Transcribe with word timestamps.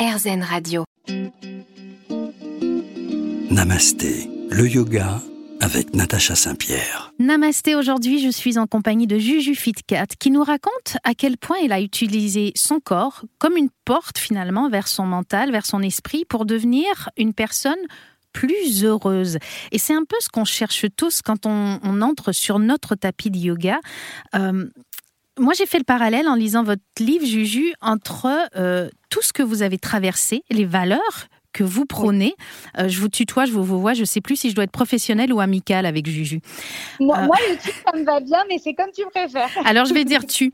RZN 0.00 0.42
Radio. 0.42 0.84
Namasté, 3.50 4.30
le 4.48 4.66
yoga 4.66 5.20
avec 5.60 5.92
Natacha 5.92 6.34
Saint-Pierre. 6.34 7.12
Namasté, 7.18 7.74
aujourd'hui 7.74 8.18
je 8.18 8.30
suis 8.30 8.56
en 8.56 8.66
compagnie 8.66 9.06
de 9.06 9.18
Juju 9.18 9.54
Fitcat 9.54 10.06
qui 10.18 10.30
nous 10.30 10.42
raconte 10.42 10.96
à 11.04 11.12
quel 11.12 11.36
point 11.36 11.58
elle 11.62 11.72
a 11.72 11.82
utilisé 11.82 12.52
son 12.56 12.80
corps 12.80 13.26
comme 13.38 13.58
une 13.58 13.68
porte 13.84 14.16
finalement 14.16 14.70
vers 14.70 14.88
son 14.88 15.04
mental, 15.04 15.52
vers 15.52 15.66
son 15.66 15.82
esprit 15.82 16.24
pour 16.24 16.46
devenir 16.46 17.10
une 17.18 17.34
personne 17.34 17.76
plus 18.32 18.84
heureuse. 18.84 19.38
Et 19.72 19.78
c'est 19.78 19.94
un 19.94 20.04
peu 20.04 20.16
ce 20.20 20.28
qu'on 20.28 20.44
cherche 20.44 20.86
tous 20.96 21.20
quand 21.22 21.46
on, 21.46 22.00
entre 22.00 22.32
sur 22.32 22.58
notre 22.58 22.94
tapis 22.94 23.30
de 23.30 23.38
yoga. 23.38 23.80
Euh, 24.34 24.66
moi, 25.38 25.54
j'ai 25.56 25.66
fait 25.66 25.78
le 25.78 25.84
parallèle 25.84 26.28
en 26.28 26.34
lisant 26.34 26.62
votre 26.62 26.82
livre, 26.98 27.24
Juju, 27.24 27.72
entre 27.80 28.28
euh, 28.56 28.88
tout 29.10 29.22
ce 29.22 29.32
que 29.32 29.42
vous 29.42 29.62
avez 29.62 29.78
traversé, 29.78 30.42
les 30.50 30.64
valeurs 30.64 31.28
que 31.52 31.64
vous 31.64 31.84
prônez. 31.84 32.34
Euh, 32.78 32.88
je 32.88 33.00
vous 33.00 33.08
tutoie, 33.08 33.44
je 33.44 33.52
vous, 33.52 33.64
vois, 33.80 33.94
je 33.94 34.00
ne 34.00 34.06
sais 34.06 34.20
plus 34.20 34.36
si 34.36 34.50
je 34.50 34.54
dois 34.54 34.64
être 34.64 34.70
professionnelle 34.70 35.32
ou 35.32 35.40
amicale 35.40 35.84
avec 35.86 36.06
Juju. 36.08 36.40
Moi, 37.00 37.22
moi 37.22 37.36
le 37.48 37.56
tu, 37.56 37.70
ça 37.70 37.96
me 37.96 38.04
va 38.04 38.20
bien, 38.20 38.44
mais 38.48 38.58
c'est 38.58 38.74
comme 38.74 38.90
tu 38.94 39.04
préfères. 39.12 39.50
Alors, 39.64 39.84
je 39.86 39.94
vais 39.94 40.04
dire 40.06 40.24
tu. 40.26 40.52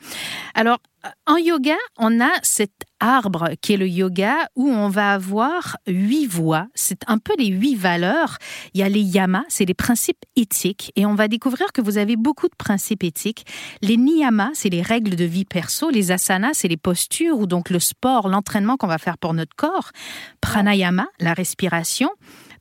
Alors, 0.54 0.78
en 1.26 1.36
yoga, 1.36 1.76
on 1.98 2.20
a 2.20 2.30
cet 2.42 2.72
arbre 3.00 3.50
qui 3.60 3.74
est 3.74 3.76
le 3.76 3.88
yoga 3.88 4.48
où 4.54 4.68
on 4.68 4.88
va 4.88 5.12
avoir 5.12 5.76
huit 5.86 6.26
voies. 6.26 6.66
C'est 6.74 7.00
un 7.06 7.18
peu 7.18 7.34
les 7.38 7.48
huit 7.48 7.76
valeurs. 7.76 8.38
Il 8.74 8.80
y 8.80 8.82
a 8.82 8.88
les 8.88 9.00
yamas, 9.00 9.44
c'est 9.48 9.64
les 9.64 9.74
principes 9.74 10.24
éthiques. 10.36 10.92
Et 10.96 11.06
on 11.06 11.14
va 11.14 11.28
découvrir 11.28 11.72
que 11.72 11.80
vous 11.80 11.98
avez 11.98 12.16
beaucoup 12.16 12.48
de 12.48 12.54
principes 12.56 13.04
éthiques. 13.04 13.44
Les 13.82 13.96
niyamas, 13.96 14.50
c'est 14.54 14.70
les 14.70 14.82
règles 14.82 15.16
de 15.16 15.24
vie 15.24 15.44
perso. 15.44 15.90
Les 15.90 16.12
asanas, 16.12 16.54
c'est 16.54 16.68
les 16.68 16.76
postures 16.76 17.38
ou 17.38 17.46
donc 17.46 17.70
le 17.70 17.78
sport, 17.78 18.28
l'entraînement 18.28 18.76
qu'on 18.76 18.86
va 18.86 18.98
faire 18.98 19.18
pour 19.18 19.34
notre 19.34 19.54
corps. 19.56 19.90
Pranayama, 20.40 21.06
la 21.20 21.34
respiration. 21.34 22.10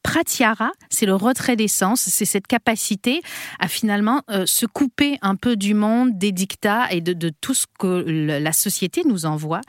Pratyahara, 0.05 0.71
c'est 0.91 1.07
le 1.07 1.15
retrait 1.15 1.55
d'essence, 1.55 2.01
c'est 2.01 2.25
cette 2.25 2.45
capacité 2.45 3.23
à 3.59 3.67
finalement 3.67 4.21
euh, 4.29 4.45
se 4.45 4.67
couper 4.67 5.17
un 5.23 5.35
peu 5.35 5.55
du 5.55 5.73
monde, 5.73 6.15
des 6.15 6.31
dictats 6.31 6.91
et 6.91 7.01
de, 7.01 7.29
tout 7.41 7.55
ce 7.55 7.65
que 7.79 8.05
la 8.07 8.53
société 8.53 9.01
nous 9.03 9.25
envoie. 9.25 9.61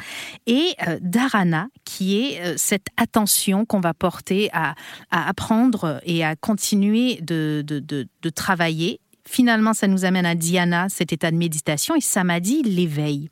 Et 0.47 0.75
euh, 0.87 0.99
Dharana, 1.01 1.69
qui 1.87 2.19
est 2.19 2.41
euh, 2.43 2.55
cette 2.59 2.89
attention 2.99 3.65
qu'on 3.65 3.81
va 3.81 3.95
porter 3.95 4.51
à, 4.53 4.75
apprendre 5.11 6.03
et 6.05 6.23
à 6.23 6.37
continuer 6.37 7.19
de, 7.23 7.65
de 7.67 8.29
travailler. 8.29 9.01
Finalement, 9.25 9.73
ça 9.73 9.89
nous 9.89 10.05
amène 10.05 10.27
à 10.27 10.35
Dhyana, 10.35 10.91
cet 10.91 11.15
état 11.15 11.31
de 11.31 11.37
méditation, 11.37 11.95
et 11.97 12.03
Samadhi, 12.03 12.63
l'éveil. 12.63 13.31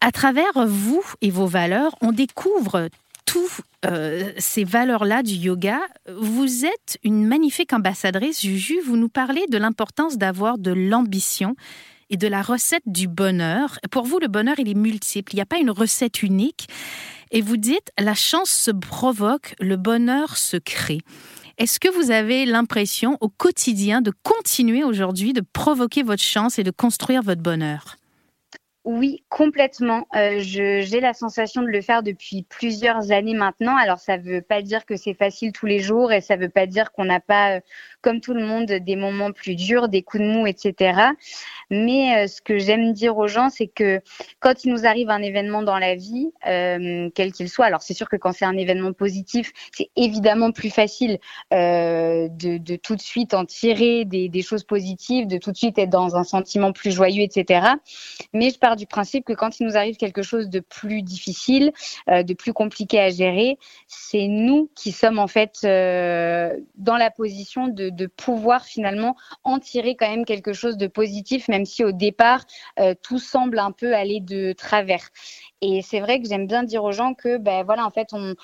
À 0.00 0.12
travers 0.12 0.66
vous 0.66 1.02
et 1.22 1.30
vos 1.30 1.46
valeurs, 1.46 1.96
on 2.02 2.12
découvre 2.12 2.88
toutes 3.24 3.62
euh, 3.84 4.32
ces 4.38 4.64
valeurs-là 4.64 5.22
du 5.22 5.34
yoga, 5.34 5.80
vous 6.16 6.64
êtes 6.64 6.98
une 7.02 7.26
magnifique 7.26 7.72
ambassadrice, 7.72 8.40
Juju. 8.42 8.80
Vous 8.84 8.96
nous 8.96 9.08
parlez 9.08 9.44
de 9.50 9.58
l'importance 9.58 10.16
d'avoir 10.16 10.58
de 10.58 10.72
l'ambition 10.72 11.54
et 12.10 12.16
de 12.16 12.28
la 12.28 12.42
recette 12.42 12.82
du 12.86 13.08
bonheur. 13.08 13.78
Pour 13.90 14.04
vous, 14.04 14.18
le 14.18 14.28
bonheur, 14.28 14.54
il 14.58 14.68
est 14.68 14.74
multiple. 14.74 15.32
Il 15.32 15.36
n'y 15.36 15.42
a 15.42 15.46
pas 15.46 15.58
une 15.58 15.70
recette 15.70 16.22
unique. 16.22 16.68
Et 17.30 17.40
vous 17.40 17.56
dites, 17.56 17.90
la 17.98 18.14
chance 18.14 18.50
se 18.50 18.70
provoque, 18.70 19.54
le 19.60 19.76
bonheur 19.76 20.36
se 20.36 20.56
crée. 20.56 21.00
Est-ce 21.58 21.78
que 21.78 21.88
vous 21.88 22.10
avez 22.10 22.46
l'impression 22.46 23.16
au 23.20 23.28
quotidien 23.28 24.00
de 24.00 24.12
continuer 24.22 24.84
aujourd'hui 24.84 25.32
de 25.32 25.40
provoquer 25.40 26.02
votre 26.02 26.22
chance 26.22 26.58
et 26.58 26.64
de 26.64 26.70
construire 26.70 27.22
votre 27.22 27.42
bonheur? 27.42 27.96
Oui, 28.84 29.24
complètement. 29.30 30.06
Euh, 30.14 30.40
j'ai 30.40 31.00
la 31.00 31.14
sensation 31.14 31.62
de 31.62 31.68
le 31.68 31.80
faire 31.80 32.02
depuis 32.02 32.42
plusieurs 32.42 33.12
années 33.12 33.32
maintenant. 33.32 33.76
Alors, 33.78 33.98
ça 33.98 34.18
ne 34.18 34.22
veut 34.22 34.42
pas 34.42 34.60
dire 34.60 34.84
que 34.84 34.96
c'est 34.96 35.14
facile 35.14 35.52
tous 35.52 35.64
les 35.64 35.78
jours 35.78 36.12
et 36.12 36.20
ça 36.20 36.36
ne 36.36 36.42
veut 36.42 36.50
pas 36.50 36.66
dire 36.66 36.92
qu'on 36.92 37.06
n'a 37.06 37.18
pas, 37.18 37.56
euh, 37.56 37.60
comme 38.02 38.20
tout 38.20 38.34
le 38.34 38.44
monde, 38.44 38.66
des 38.66 38.96
moments 38.96 39.32
plus 39.32 39.54
durs, 39.54 39.88
des 39.88 40.02
coups 40.02 40.22
de 40.22 40.28
mou, 40.28 40.46
etc. 40.46 41.00
Mais 41.70 42.24
euh, 42.24 42.26
ce 42.26 42.42
que 42.42 42.58
j'aime 42.58 42.92
dire 42.92 43.16
aux 43.16 43.26
gens, 43.26 43.48
c'est 43.48 43.68
que 43.68 44.02
quand 44.40 44.64
il 44.64 44.70
nous 44.70 44.84
arrive 44.84 45.08
un 45.08 45.22
événement 45.22 45.62
dans 45.62 45.78
la 45.78 45.94
vie, 45.94 46.30
quel 46.42 47.32
qu'il 47.32 47.48
soit, 47.48 47.64
alors 47.64 47.80
c'est 47.80 47.94
sûr 47.94 48.08
que 48.10 48.16
quand 48.16 48.32
c'est 48.32 48.44
un 48.44 48.56
événement 48.56 48.92
positif, 48.92 49.50
c'est 49.72 49.88
évidemment 49.96 50.52
plus 50.52 50.70
facile 50.70 51.18
de, 51.50 52.76
tout 52.76 52.96
de 52.96 53.00
suite 53.00 53.32
en 53.32 53.46
tirer 53.46 54.04
des, 54.04 54.28
des 54.28 54.42
choses 54.42 54.64
positives, 54.64 55.26
de 55.26 55.38
tout 55.38 55.52
de 55.52 55.56
suite 55.56 55.78
être 55.78 55.88
dans 55.88 56.16
un 56.16 56.24
sentiment 56.24 56.72
plus 56.72 56.90
joyeux, 56.90 57.22
etc. 57.22 57.68
Mais 58.34 58.50
je 58.50 58.58
du 58.76 58.86
principe 58.86 59.24
que 59.24 59.32
quand 59.32 59.60
il 59.60 59.66
nous 59.66 59.76
arrive 59.76 59.96
quelque 59.96 60.22
chose 60.22 60.48
de 60.48 60.60
plus 60.60 61.02
difficile, 61.02 61.72
euh, 62.08 62.22
de 62.22 62.34
plus 62.34 62.52
compliqué 62.52 63.00
à 63.00 63.10
gérer, 63.10 63.58
c'est 63.86 64.26
nous 64.26 64.70
qui 64.74 64.92
sommes 64.92 65.18
en 65.18 65.26
fait 65.26 65.58
euh, 65.64 66.58
dans 66.76 66.96
la 66.96 67.10
position 67.10 67.68
de, 67.68 68.06
pouvoir 68.16 68.64
finalement 68.64 69.16
en 69.44 69.58
tirer 69.58 69.96
quand 69.96 70.08
même 70.08 70.24
quelque 70.24 70.52
chose 70.52 70.76
de 70.76 70.86
positif, 70.86 71.48
même 71.48 71.64
si 71.64 71.82
au 71.84 71.92
départ 71.92 72.44
euh, 72.78 72.94
tout 73.02 73.18
semble 73.18 73.58
un 73.58 73.72
peu 73.72 73.94
aller 73.94 74.20
de 74.20 74.52
travers. 74.52 75.08
Et 75.62 75.80
c'est 75.82 76.00
vrai 76.00 76.20
que 76.20 76.28
j'aime 76.28 76.46
bien 76.46 76.62
dire 76.62 76.84
aux 76.84 76.92
gens 76.92 77.14
que, 77.14 77.38
ben 77.38 77.64
voilà, 77.64 77.86
en 77.86 77.90
fait, 77.90 78.08
on, 78.12 78.34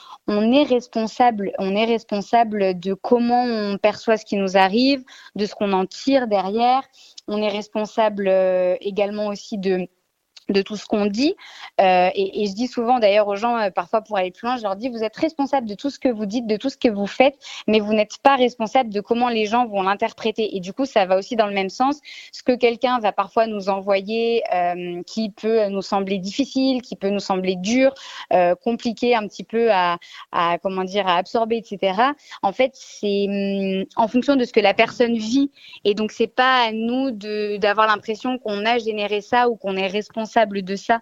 est 0.53 0.63
responsable, 0.63 1.53
on 1.59 1.77
est 1.77 1.85
responsable 1.85 2.79
de 2.81 2.95
comment 2.95 3.45
on 3.45 3.77
perçoit 3.77 4.17
ce 4.17 4.25
qui 4.25 4.37
nous 4.37 4.57
arrive, 4.57 5.05
de 5.37 5.45
ce 5.45 5.55
qu'on 5.55 5.73
en 5.75 5.85
tire 5.85 6.27
derrière. 6.27 6.83
On 7.29 7.43
est 7.43 7.49
responsable 7.49 8.29
également 8.81 9.27
aussi 9.27 9.59
de 9.59 9.87
de 10.51 10.63
tout 10.63 10.77
ce 10.77 10.87
qu'on 10.87 11.07
dit. 11.07 11.35
Euh, 11.81 12.11
et, 12.15 12.47
je 12.47 12.55
dis 12.55 12.67
souvent 12.67 12.99
d'ailleurs 12.99 13.29
aux 13.29 13.37
gens, 13.37 13.57
euh, 13.57 13.71
parfois 13.71 14.03
pour 14.03 14.19
aller 14.19 14.31
plus 14.31 14.47
loin, 14.47 14.57
je 14.57 14.63
leur 14.63 14.77
dis, 14.77 14.89
vous 14.89 15.03
êtes 15.03 15.17
responsable 15.17 15.67
de 15.67 15.75
tout 15.75 15.91
ce 15.91 15.99
que 15.99 16.09
vous 16.09 16.27
dites, 16.27 16.47
de 16.47 16.57
tout 16.57 16.69
ce 16.69 16.77
que 16.77 16.89
vous 16.89 17.07
faites, 17.07 17.39
mais 17.67 17.81
vous 17.81 17.95
n'êtes 17.95 18.19
pas 18.23 18.37
responsable 18.37 18.91
de 18.91 19.01
comment 19.01 19.29
les 19.29 19.47
gens 19.47 19.67
vont 19.67 19.83
l'interpréter. 19.83 20.57
Et 20.57 20.61
du 20.61 20.73
coup, 20.73 20.85
ça 20.85 21.07
va 21.07 21.17
aussi 21.17 21.37
dans 21.37 21.47
le 21.47 21.55
même 21.55 21.71
sens. 21.71 22.01
Ce 22.33 22.43
que 22.43 22.53
quelqu'un 22.53 22.99
va 22.99 23.13
parfois 23.13 23.47
nous 23.47 23.69
envoyer, 23.69 24.43
euh, 24.53 25.03
qui 25.07 25.31
peut 25.31 25.67
nous 25.69 25.83
sembler 25.83 26.19
difficile, 26.19 26.83
qui 26.83 26.97
peut 26.97 27.11
nous 27.11 27.21
sembler 27.21 27.57
dur, 27.57 27.95
compliqué 28.63 29.15
un 29.15 29.27
petit 29.27 29.45
peu 29.45 29.71
à, 29.73 29.99
comment 30.63 30.85
dire, 30.85 31.07
à 31.07 31.17
absorber, 31.17 31.57
etc. 31.57 32.01
En 32.43 32.53
fait, 32.53 32.73
c'est 32.75 33.27
hum, 33.29 33.85
en 33.97 34.09
fonction 34.09 34.37
de 34.37 34.45
ce 34.45 34.53
que 34.53 34.61
la 34.61 34.75
personne 34.75 35.17
vit. 35.17 35.51
Et 35.85 35.95
donc, 35.95 36.13
c'est 36.13 36.27
pas 36.27 36.65
à 36.69 36.73
nous 36.73 37.11
d'avoir 37.59 37.87
l'impression 37.87 38.39
qu'on 38.39 38.65
a 38.67 38.79
généré 38.79 39.21
ça 39.21 39.49
ou 39.49 39.57
qu'on 39.57 39.77
est 39.77 39.87
responsable 39.87 40.40
de 40.47 40.77
ça. 40.77 41.01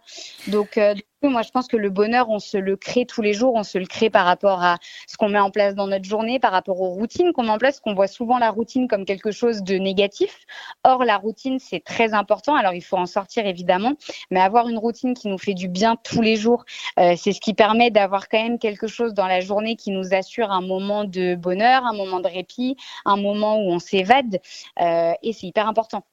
Donc, 0.48 0.78
euh, 0.78 0.94
moi, 1.22 1.42
je 1.42 1.50
pense 1.50 1.66
que 1.66 1.76
le 1.76 1.90
bonheur, 1.90 2.30
on 2.30 2.38
se 2.38 2.56
le 2.56 2.76
crée 2.76 3.04
tous 3.04 3.22
les 3.22 3.32
jours, 3.32 3.54
on 3.56 3.64
se 3.64 3.76
le 3.76 3.86
crée 3.86 4.08
par 4.08 4.24
rapport 4.24 4.62
à 4.62 4.76
ce 5.08 5.16
qu'on 5.16 5.28
met 5.28 5.40
en 5.40 5.50
place 5.50 5.74
dans 5.74 5.88
notre 5.88 6.04
journée, 6.04 6.38
par 6.38 6.52
rapport 6.52 6.80
aux 6.80 6.90
routines 6.90 7.32
qu'on 7.32 7.42
met 7.42 7.50
en 7.50 7.58
place, 7.58 7.80
qu'on 7.80 7.94
voit 7.94 8.06
souvent 8.06 8.38
la 8.38 8.50
routine 8.50 8.86
comme 8.86 9.04
quelque 9.04 9.32
chose 9.32 9.62
de 9.62 9.74
négatif. 9.74 10.46
Or, 10.84 11.04
la 11.04 11.16
routine, 11.16 11.58
c'est 11.58 11.82
très 11.82 12.14
important. 12.14 12.54
Alors, 12.54 12.72
il 12.72 12.82
faut 12.82 12.96
en 12.96 13.06
sortir 13.06 13.46
évidemment, 13.46 13.94
mais 14.30 14.40
avoir 14.40 14.68
une 14.68 14.78
routine 14.78 15.14
qui 15.14 15.26
nous 15.26 15.38
fait 15.38 15.54
du 15.54 15.68
bien 15.68 15.96
tous 15.96 16.22
les 16.22 16.36
jours, 16.36 16.64
euh, 17.00 17.14
c'est 17.16 17.32
ce 17.32 17.40
qui 17.40 17.54
permet 17.54 17.90
d'avoir 17.90 18.28
quand 18.28 18.40
même 18.40 18.58
quelque 18.58 18.86
chose 18.86 19.12
dans 19.12 19.26
la 19.26 19.40
journée 19.40 19.74
qui 19.74 19.90
nous 19.90 20.14
assure 20.14 20.52
un 20.52 20.60
moment 20.60 21.04
de 21.04 21.34
bonheur, 21.34 21.84
un 21.84 21.94
moment 21.94 22.20
de 22.20 22.28
répit, 22.28 22.76
un 23.04 23.16
moment 23.16 23.56
où 23.56 23.72
on 23.72 23.80
s'évade, 23.80 24.40
euh, 24.80 25.12
et 25.22 25.32
c'est 25.32 25.46
hyper 25.48 25.68
important. 25.68 26.04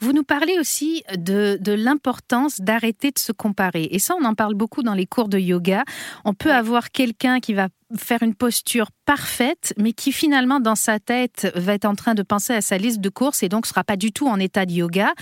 Vous 0.00 0.12
nous 0.12 0.24
parlez 0.24 0.58
aussi 0.58 1.02
de, 1.16 1.58
de 1.60 1.72
l'importance 1.72 2.60
d'arrêter 2.60 3.10
de 3.10 3.18
se 3.18 3.32
comparer. 3.32 3.88
Et 3.90 3.98
ça, 3.98 4.14
on 4.20 4.24
en 4.24 4.34
parle 4.34 4.54
beaucoup 4.54 4.82
dans 4.82 4.94
les 4.94 5.06
cours 5.06 5.28
de 5.28 5.38
yoga. 5.38 5.84
On 6.24 6.34
peut 6.34 6.52
avoir 6.52 6.90
quelqu'un 6.90 7.40
qui 7.40 7.54
va 7.54 7.68
faire 7.96 8.22
une 8.22 8.34
posture 8.34 8.90
parfaite, 9.06 9.72
mais 9.78 9.92
qui 9.92 10.12
finalement 10.12 10.60
dans 10.60 10.74
sa 10.74 10.98
tête 10.98 11.50
va 11.54 11.72
être 11.72 11.86
en 11.86 11.94
train 11.94 12.14
de 12.14 12.22
penser 12.22 12.52
à 12.52 12.60
sa 12.60 12.76
liste 12.76 13.00
de 13.00 13.08
courses 13.08 13.42
et 13.42 13.48
donc 13.48 13.66
sera 13.66 13.84
pas 13.84 13.96
du 13.96 14.12
tout 14.12 14.28
en 14.28 14.38
état 14.38 14.66
de 14.66 14.72
yoga. 14.72 15.14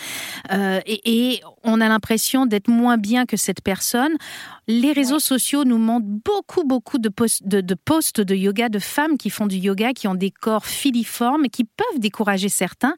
Euh, 0.53 0.81
et, 0.87 1.41
on 1.69 1.81
a 1.81 1.89
l'impression 1.89 2.47
d'être 2.47 2.69
moins 2.69 2.97
bien 2.97 3.27
que 3.27 3.37
cette 3.37 3.61
personne. 3.61 4.17
Les 4.69 4.93
réseaux 4.93 5.19
sociaux 5.19 5.65
nous 5.65 5.79
montrent 5.79 6.07
beaucoup, 6.07 6.63
beaucoup 6.63 6.99
de, 6.99 7.09
posts 7.09 7.47
de, 7.47 7.61
de, 7.61 7.75
posts 7.75 8.21
de 8.21 8.37
yoga 8.37 8.69
de 8.69 8.79
femmes 8.79 9.19
qui 9.19 9.31
font 9.31 9.47
du 9.47 9.57
yoga, 9.57 9.93
qui 9.93 10.07
ont 10.07 10.15
des 10.15 10.31
corps 10.31 10.65
filiformes, 10.65 11.49
qui 11.49 11.65
peuvent 11.65 11.99
décourager 11.99 12.49
certains. 12.49 12.95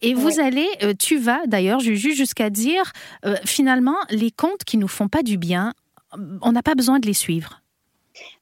Et 0.00 0.14
vous 0.14 0.40
allez, 0.40 0.68
euh, 0.82 0.94
tu 0.98 1.18
vas 1.18 1.46
d'ailleurs, 1.46 1.80
je 1.80 1.92
juge 1.92 2.16
jusqu'à 2.16 2.48
dire, 2.48 2.92
euh, 3.26 3.36
finalement, 3.44 3.96
les 4.10 4.30
comptes 4.30 4.64
qui 4.64 4.78
nous 4.78 4.88
font 4.88 5.08
pas 5.08 5.22
du 5.22 5.36
bien, 5.36 5.74
on 6.40 6.52
n'a 6.52 6.62
pas 6.62 6.74
besoin 6.74 6.98
de 6.98 7.06
les 7.06 7.14
suivre. 7.14 7.60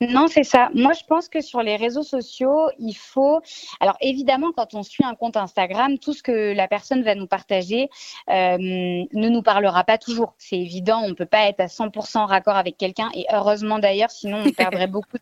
Non, 0.00 0.26
c'est 0.28 0.44
ça. 0.44 0.70
Moi, 0.74 0.92
je 0.92 1.04
pense 1.06 1.28
que 1.28 1.40
sur 1.40 1.62
les 1.62 1.76
réseaux 1.76 2.02
sociaux, 2.02 2.68
il 2.78 2.94
faut. 2.94 3.40
Alors, 3.80 3.96
évidemment, 4.00 4.52
quand 4.56 4.74
on 4.74 4.82
suit 4.82 5.04
un 5.04 5.14
compte 5.14 5.36
Instagram, 5.36 5.98
tout 5.98 6.12
ce 6.12 6.22
que 6.22 6.52
la 6.54 6.68
personne 6.68 7.02
va 7.02 7.14
nous 7.14 7.26
partager 7.26 7.88
euh, 8.30 8.56
ne 8.58 9.28
nous 9.28 9.42
parlera 9.42 9.84
pas 9.84 9.98
toujours. 9.98 10.34
C'est 10.38 10.58
évident. 10.58 11.00
On 11.02 11.08
ne 11.08 11.14
peut 11.14 11.26
pas 11.26 11.48
être 11.48 11.60
à 11.60 11.66
100% 11.66 12.26
raccord 12.26 12.56
avec 12.56 12.76
quelqu'un. 12.76 13.10
Et 13.14 13.26
heureusement 13.32 13.78
d'ailleurs, 13.78 14.10
sinon, 14.10 14.42
on 14.46 14.52
perdrait 14.56 14.86
beaucoup 14.86 15.18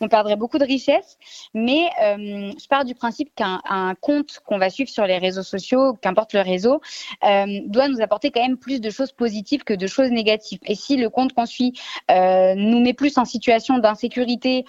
on 0.00 0.08
perdrait 0.08 0.36
beaucoup 0.36 0.58
de 0.58 0.64
richesse. 0.64 1.18
Mais 1.54 1.90
euh, 2.02 2.52
je 2.58 2.66
pars 2.68 2.84
du 2.84 2.94
principe 2.94 3.34
qu'un 3.34 3.60
compte 4.00 4.40
qu'on 4.46 4.58
va 4.58 4.70
suivre 4.70 4.90
sur 4.90 5.04
les 5.04 5.18
réseaux 5.18 5.42
sociaux, 5.42 5.94
qu'importe 6.00 6.32
le 6.32 6.40
réseau, 6.40 6.80
euh, 7.24 7.60
doit 7.66 7.88
nous 7.88 8.00
apporter 8.00 8.30
quand 8.30 8.42
même 8.42 8.56
plus 8.56 8.80
de 8.80 8.90
choses 8.90 9.12
positives 9.12 9.64
que 9.64 9.74
de 9.74 9.86
choses 9.86 10.10
négatives. 10.10 10.60
Et 10.64 10.74
si 10.74 10.96
le 10.96 11.10
compte 11.10 11.32
qu'on 11.32 11.46
suit 11.46 11.78
euh, 12.10 12.54
nous 12.54 12.80
met 12.80 12.94
plus 12.94 13.18
en 13.18 13.24
situation 13.24 13.78
d'insécurité 13.78 14.64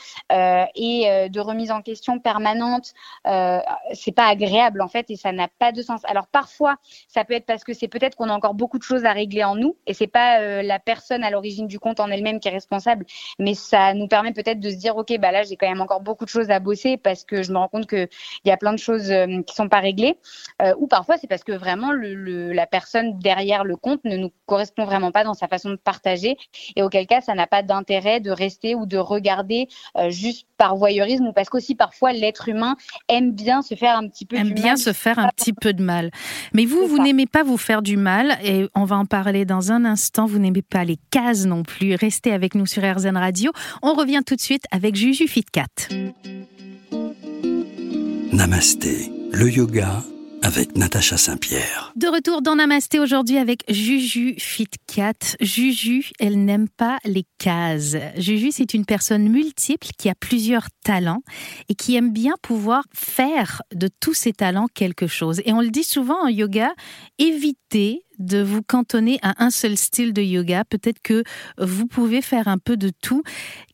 et 0.76 1.30
de 1.30 1.40
remise 1.40 1.72
en 1.72 1.82
question 1.82 2.20
permanente, 2.20 2.94
c'est 3.94 4.12
pas 4.12 4.28
agréable 4.28 4.82
en 4.82 4.88
fait 4.88 5.10
et 5.10 5.16
ça 5.16 5.32
n'a 5.32 5.48
pas 5.48 5.72
de 5.72 5.82
sens. 5.82 6.02
Alors 6.06 6.28
parfois, 6.28 6.76
ça 7.08 7.24
peut 7.24 7.34
être 7.34 7.46
parce 7.46 7.64
que 7.64 7.74
c'est 7.74 7.88
peut-être 7.88 8.16
qu'on 8.16 8.30
a 8.30 8.34
encore 8.34 8.54
beaucoup 8.54 8.78
de 8.78 8.84
choses 8.84 9.06
à 9.06 9.14
régler 9.14 9.44
en 9.44 9.56
nous 9.56 9.76
et 9.88 9.94
c'est 9.94 10.08
pas 10.08 10.62
la 10.62 10.80
personne 10.80 11.24
à 11.24 11.30
l'origine 11.30 11.68
du 11.68 11.80
compte 11.80 12.00
en 12.00 12.10
elle-même 12.10 12.40
qui 12.40 12.48
est 12.48 12.52
responsable, 12.52 13.06
mais 13.40 13.54
ça 13.54 13.94
nous 13.94 14.08
permet 14.08 14.34
peut-être 14.34 14.60
de 14.60 14.70
se 14.70 14.76
dire 14.76 14.96
ok 14.98 15.20
bah 15.22 15.32
là 15.32 15.44
j'ai 15.44 15.56
quand 15.56 15.70
même 15.70 15.82
encore 15.82 16.02
beaucoup 16.02 16.26
de 16.26 16.30
choses 16.30 16.50
à 16.50 16.60
bosser 16.60 16.98
parce 16.98 17.24
que 17.24 17.44
je 17.44 17.52
me 17.52 17.58
rends 17.58 17.68
compte 17.68 17.88
que 17.88 18.08
il 18.44 18.50
y 18.50 18.52
a 18.52 18.58
plein 18.58 18.74
de 18.74 18.80
choses 18.80 19.12
euh, 19.12 19.42
qui 19.44 19.56
sont 19.56 19.70
pas 19.70 19.80
réglées 19.80 20.18
euh, 20.62 20.74
ou 20.78 20.88
parfois 20.88 21.18
c'est 21.18 21.28
parce 21.28 21.44
que 21.44 21.52
vraiment 21.52 21.92
le, 21.92 22.14
le, 22.14 22.52
la 22.52 22.68
personne 22.68 23.20
derrière 23.20 23.64
le 23.64 23.76
compte 23.76 24.04
ne 24.04 24.18
nous 24.18 24.32
correspond 24.46 24.86
vraiment 24.86 25.12
pas 25.12 25.24
dans 25.24 25.34
sa 25.34 25.48
façon 25.48 25.70
de 25.70 25.76
partager 25.76 26.38
et 26.76 26.84
auquel 26.84 27.08
cas 27.08 27.22
ça 27.22 27.34
n'a 27.34 27.48
pas 27.48 27.64
d'intérêt 27.64 28.20
de 28.20 28.32
rester 28.32 28.76
ou 28.76 28.86
de 28.86 28.98
regarder 28.98 29.68
euh, 29.98 30.10
juste 30.10 30.48
par 30.58 30.76
voyeurisme 30.76 31.28
ou 31.28 31.34
parce 31.34 31.50
qu'aussi 31.50 31.76
parfois 31.76 32.14
l'être 32.14 32.50
humain 32.50 32.76
aime 33.08 33.32
bien 33.32 33.62
se 33.62 33.76
faire 33.76 33.98
un 33.98 34.08
petit 34.08 34.26
peu 34.26 34.36
aime 34.36 34.50
du 34.50 34.54
bien 34.54 34.74
mal. 34.74 34.78
se 34.78 34.94
faire 34.94 35.20
un 35.20 35.30
petit 35.30 35.54
peu 35.54 35.74
de 35.74 35.84
mal. 35.84 36.12
Mais 36.54 36.66
vous, 36.66 36.88
vous 36.88 37.02
n'aimez 37.02 37.26
pas 37.26 37.44
vous 37.44 37.58
faire 37.58 37.82
du 37.82 37.98
mal 37.98 38.38
et 38.44 38.68
on 38.76 38.86
va 38.86 38.98
en 38.98 39.06
parler 39.06 39.46
dans 39.46 39.72
un 39.72 39.86
instant. 39.86 40.26
Vous 40.26 40.40
n'aimez 40.40 40.62
pas 40.62 40.84
les 40.84 40.98
cases 41.10 41.46
non 41.46 41.64
plus. 41.64 41.96
Restez 41.96 42.32
avec 42.32 42.56
nous 42.56 42.66
sur 42.66 42.84
RZN 42.84 43.18
Radio. 43.18 43.52
On 43.82 43.94
revient 43.94 44.22
tout 44.26 44.36
de 44.36 44.42
suite 44.42 44.66
avec 44.72 44.96
Juju 45.12 45.28
Fitcat. 45.28 45.90
Namasté, 48.32 49.12
le 49.34 49.52
yoga 49.52 50.06
avec 50.42 50.78
Natacha 50.78 51.18
Saint-Pierre. 51.18 51.92
De 51.98 52.08
retour 52.08 52.42
dans 52.42 52.56
Namasté 52.56 52.98
aujourd'hui 52.98 53.38
avec 53.38 53.66
Juju 53.70 54.36
Fitcat. 54.38 55.36
Juju, 55.42 56.12
elle 56.18 56.46
n'aime 56.46 56.70
pas 56.70 56.98
les 57.04 57.26
cases. 57.40 57.98
Juju, 58.16 58.52
c'est 58.52 58.74
une 58.74 58.86
personne 58.86 59.28
multiple 59.28 59.88
qui 59.98 60.08
a 60.08 60.16
plusieurs 60.16 60.68
talents 60.82 61.24
et 61.68 61.76
qui 61.76 61.98
aime 61.98 62.14
bien 62.14 62.36
pouvoir 62.42 62.86
faire 62.94 63.64
de 63.76 63.90
tous 64.00 64.14
ses 64.14 64.32
talents 64.32 64.68
quelque 64.74 65.08
chose. 65.08 65.42
Et 65.44 65.52
on 65.52 65.60
le 65.60 65.72
dit 65.72 65.84
souvent 65.84 66.24
en 66.24 66.30
yoga, 66.30 66.72
évitez 67.20 68.06
de 68.18 68.42
vous 68.42 68.62
cantonner 68.62 69.20
à 69.22 69.44
un 69.44 69.50
seul 69.50 69.76
style 69.76 70.14
de 70.14 70.22
yoga. 70.22 70.64
Peut-être 70.64 71.02
que 71.02 71.24
vous 71.58 71.88
pouvez 71.88 72.22
faire 72.22 72.48
un 72.48 72.58
peu 72.58 72.78
de 72.78 72.92
tout. 73.02 73.24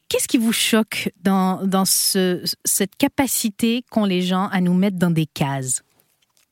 Qu'est-ce 0.09 0.27
qui 0.27 0.37
vous 0.37 0.53
choque 0.53 1.11
dans, 1.21 1.65
dans 1.65 1.83
ce, 1.83 2.43
cette 2.63 2.95
capacité 2.95 3.83
qu'ont 3.91 4.05
les 4.05 4.21
gens 4.21 4.47
à 4.47 4.61
nous 4.61 4.73
mettre 4.73 4.97
dans 4.97 5.11
des 5.11 5.25
cases? 5.25 5.81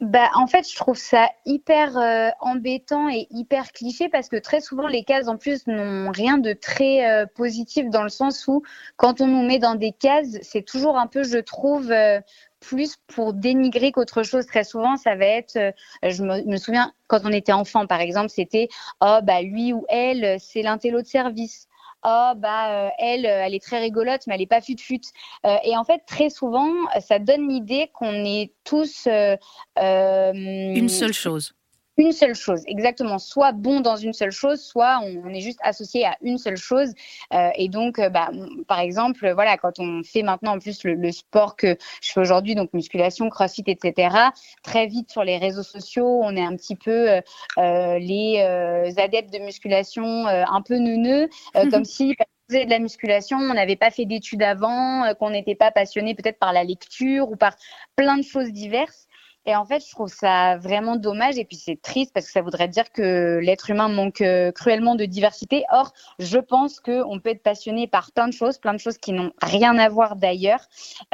Bah, 0.01 0.29
en 0.35 0.45
fait, 0.45 0.69
je 0.69 0.75
trouve 0.75 0.97
ça 0.97 1.29
hyper 1.45 1.97
euh, 1.97 2.29
embêtant 2.41 3.07
et 3.07 3.27
hyper 3.31 3.71
cliché 3.71 4.09
parce 4.09 4.27
que 4.27 4.35
très 4.35 4.59
souvent, 4.59 4.87
les 4.87 5.05
cases 5.05 5.29
en 5.29 5.37
plus 5.37 5.65
n'ont 5.67 6.11
rien 6.11 6.37
de 6.37 6.51
très 6.51 7.09
euh, 7.09 7.25
positif 7.33 7.89
dans 7.89 8.03
le 8.03 8.09
sens 8.09 8.45
où 8.49 8.61
quand 8.97 9.21
on 9.21 9.27
nous 9.27 9.43
met 9.43 9.57
dans 9.57 9.75
des 9.75 9.93
cases, 9.93 10.37
c'est 10.41 10.63
toujours 10.63 10.97
un 10.97 11.07
peu, 11.07 11.23
je 11.23 11.37
trouve, 11.37 11.93
euh, 11.93 12.19
plus 12.59 12.97
pour 13.07 13.33
dénigrer 13.33 13.93
qu'autre 13.93 14.23
chose. 14.23 14.45
Très 14.45 14.65
souvent, 14.65 14.97
ça 14.97 15.15
va 15.15 15.25
être, 15.25 15.57
je 16.03 16.23
me, 16.23 16.43
me 16.43 16.57
souviens 16.57 16.91
quand 17.07 17.21
on 17.23 17.31
était 17.31 17.53
enfant, 17.53 17.87
par 17.87 18.01
exemple, 18.01 18.29
c'était 18.29 18.67
oh 18.99 19.19
bah 19.23 19.41
lui 19.43 19.71
ou 19.71 19.85
elle, 19.87 20.39
c'est 20.41 20.61
l'intello 20.61 21.01
de 21.01 21.07
service. 21.07 21.69
Oh 22.07 22.33
bah 22.35 22.85
euh, 22.85 22.89
elle, 22.99 23.25
euh, 23.25 23.45
elle 23.45 23.55
est 23.55 23.63
très 23.63 23.79
rigolote, 23.79 24.21
mais 24.27 24.35
elle 24.35 24.41
est 24.41 24.47
pas 24.47 24.61
fut-fut. 24.61 25.01
Euh, 25.45 25.55
et 25.63 25.75
en 25.75 25.83
fait, 25.83 26.01
très 26.05 26.29
souvent, 26.29 26.71
ça 26.99 27.17
donne 27.17 27.49
l'idée 27.49 27.89
qu'on 27.93 28.13
est 28.23 28.53
tous 28.63 29.07
Une 29.07 30.89
seule 30.89 31.13
chose. 31.13 31.53
Une 31.97 32.11
seule 32.11 32.35
chose, 32.35 32.61
exactement. 32.67 33.19
Soit 33.19 33.53
bon 33.53 33.79
dans 33.79 33.95
une 33.95 34.13
seule 34.13 34.31
chose, 34.31 34.61
soit 34.61 34.99
on, 35.01 35.29
est 35.29 35.39
juste 35.39 35.59
associé 35.63 36.05
à 36.05 36.17
une 36.21 36.37
seule 36.37 36.57
chose. 36.57 36.93
Euh, 37.33 37.49
et 37.55 37.69
donc, 37.69 37.99
euh, 37.99 38.09
bah, 38.09 38.29
par 38.67 38.79
exemple, 38.79 39.31
voilà, 39.33 39.57
quand 39.57 39.79
on 39.79 40.03
fait 40.03 40.23
maintenant 40.23 40.55
en 40.55 40.59
plus 40.59 40.83
le, 40.83 40.95
le 40.95 41.11
sport 41.11 41.55
que 41.55 41.77
je 42.01 42.11
fais 42.11 42.19
aujourd'hui, 42.19 42.55
donc 42.55 42.73
musculation, 42.73 43.29
crossfit, 43.29 43.63
etc., 43.67 44.15
très 44.63 44.87
vite 44.87 45.09
sur 45.11 45.23
les 45.23 45.37
réseaux 45.37 45.63
sociaux, 45.63 46.21
on 46.23 46.35
est 46.35 46.43
un 46.43 46.55
petit 46.55 46.75
peu 46.75 47.21
euh, 47.57 47.99
les 47.99 48.41
euh, 48.41 48.91
adeptes 48.97 49.33
de 49.33 49.39
musculation 49.39 50.27
un 50.27 50.61
peu 50.61 50.77
neuneux, 50.77 51.29
comme 51.71 51.85
si 51.85 52.15
faisait 52.49 52.65
de 52.65 52.69
la 52.69 52.79
musculation, 52.79 53.37
on 53.37 53.53
n'avait 53.53 53.75
pas 53.75 53.89
fait 53.89 54.05
d'études 54.05 54.43
avant, 54.43 55.13
qu'on 55.15 55.31
n'était 55.31 55.55
pas 55.55 55.71
passionné 55.71 56.13
peut-être 56.13 56.37
par 56.37 56.53
la 56.53 56.63
lecture 56.63 57.29
ou 57.31 57.35
par 57.35 57.55
plein 57.95 58.17
de 58.17 58.23
choses 58.23 58.51
diverses. 58.51 59.07
Et 59.45 59.55
en 59.55 59.65
fait, 59.65 59.83
je 59.85 59.91
trouve 59.91 60.09
ça 60.09 60.57
vraiment 60.57 60.95
dommage 60.95 61.37
et 61.37 61.45
puis 61.45 61.57
c'est 61.57 61.79
triste 61.81 62.11
parce 62.13 62.25
que 62.25 62.31
ça 62.31 62.41
voudrait 62.41 62.67
dire 62.67 62.91
que 62.91 63.39
l'être 63.41 63.69
humain 63.69 63.89
manque 63.89 64.21
euh, 64.21 64.51
cruellement 64.51 64.95
de 64.95 65.05
diversité. 65.05 65.63
Or, 65.71 65.93
je 66.19 66.39
pense 66.39 66.79
qu'on 66.79 67.19
peut 67.19 67.29
être 67.29 67.43
passionné 67.43 67.87
par 67.87 68.11
plein 68.11 68.27
de 68.27 68.33
choses, 68.33 68.57
plein 68.57 68.73
de 68.73 68.79
choses 68.79 68.97
qui 68.97 69.13
n'ont 69.13 69.31
rien 69.41 69.77
à 69.77 69.87
voir 69.89 70.15
d'ailleurs 70.15 70.61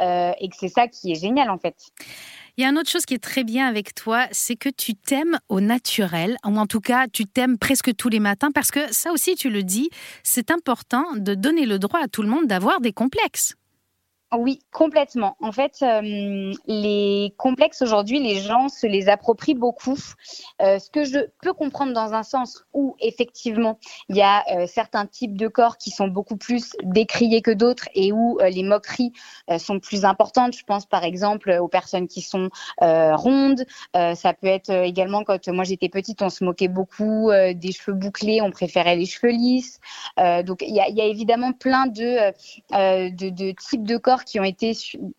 euh, 0.00 0.32
et 0.40 0.48
que 0.48 0.56
c'est 0.58 0.68
ça 0.68 0.88
qui 0.88 1.12
est 1.12 1.20
génial 1.20 1.50
en 1.50 1.58
fait. 1.58 1.76
Il 2.58 2.62
y 2.62 2.66
a 2.66 2.70
une 2.70 2.78
autre 2.78 2.90
chose 2.90 3.06
qui 3.06 3.14
est 3.14 3.22
très 3.22 3.44
bien 3.44 3.66
avec 3.66 3.94
toi, 3.94 4.26
c'est 4.30 4.56
que 4.56 4.68
tu 4.68 4.94
t'aimes 4.94 5.38
au 5.48 5.62
naturel, 5.62 6.36
ou 6.44 6.58
en 6.58 6.66
tout 6.66 6.80
cas, 6.80 7.06
tu 7.10 7.24
t'aimes 7.24 7.56
presque 7.56 7.96
tous 7.96 8.10
les 8.10 8.20
matins, 8.20 8.50
parce 8.52 8.70
que 8.70 8.92
ça 8.92 9.10
aussi, 9.10 9.36
tu 9.36 9.48
le 9.48 9.62
dis, 9.62 9.88
c'est 10.22 10.50
important 10.50 11.04
de 11.16 11.34
donner 11.34 11.64
le 11.64 11.78
droit 11.78 12.00
à 12.02 12.08
tout 12.08 12.20
le 12.20 12.28
monde 12.28 12.46
d'avoir 12.46 12.82
des 12.82 12.92
complexes. 12.92 13.54
Oui, 14.34 14.60
complètement. 14.72 15.36
En 15.42 15.52
fait, 15.52 15.76
euh, 15.82 16.52
les 16.66 17.34
complexes 17.36 17.82
aujourd'hui, 17.82 18.18
les 18.18 18.40
gens 18.40 18.70
se 18.70 18.86
les 18.86 19.10
approprient 19.10 19.54
beaucoup. 19.54 19.98
Euh, 20.62 20.78
ce 20.78 20.88
que 20.88 21.04
je 21.04 21.18
peux 21.42 21.52
comprendre 21.52 21.92
dans 21.92 22.14
un 22.14 22.22
sens 22.22 22.64
où 22.72 22.96
effectivement 22.98 23.78
il 24.08 24.16
y 24.16 24.22
a 24.22 24.42
euh, 24.50 24.66
certains 24.66 25.04
types 25.04 25.36
de 25.36 25.48
corps 25.48 25.76
qui 25.76 25.90
sont 25.90 26.08
beaucoup 26.08 26.36
plus 26.36 26.72
décriés 26.82 27.42
que 27.42 27.50
d'autres 27.50 27.90
et 27.94 28.10
où 28.12 28.38
les 28.42 28.62
moqueries 28.62 29.12
sont 29.58 29.80
plus 29.80 30.06
importantes. 30.06 30.56
Je 30.56 30.64
pense 30.64 30.86
par 30.86 31.04
exemple 31.04 31.50
aux 31.60 31.68
personnes 31.68 32.08
qui 32.08 32.22
sont 32.22 32.48
rondes. 32.80 33.64
Ça 33.92 34.34
peut 34.34 34.46
être 34.46 34.70
également 34.70 35.24
quand 35.24 35.46
moi 35.48 35.64
j'étais 35.64 35.88
petite, 35.88 36.22
on 36.22 36.30
se 36.30 36.44
moquait 36.44 36.68
beaucoup 36.68 37.30
des 37.30 37.72
cheveux 37.72 37.96
bouclés, 37.96 38.40
on 38.40 38.50
préférait 38.50 38.96
les 38.96 39.06
cheveux 39.06 39.32
lisses. 39.32 39.80
Donc 40.18 40.62
il 40.62 40.74
y 40.74 40.80
a, 40.80 41.04
évidemment 41.04 41.52
plein 41.52 41.86
de 41.86 42.32
types 43.52 43.86
de 43.86 43.96
corps 43.96 44.21
qui 44.24 44.40
ont 44.40 44.44
été 44.44 44.72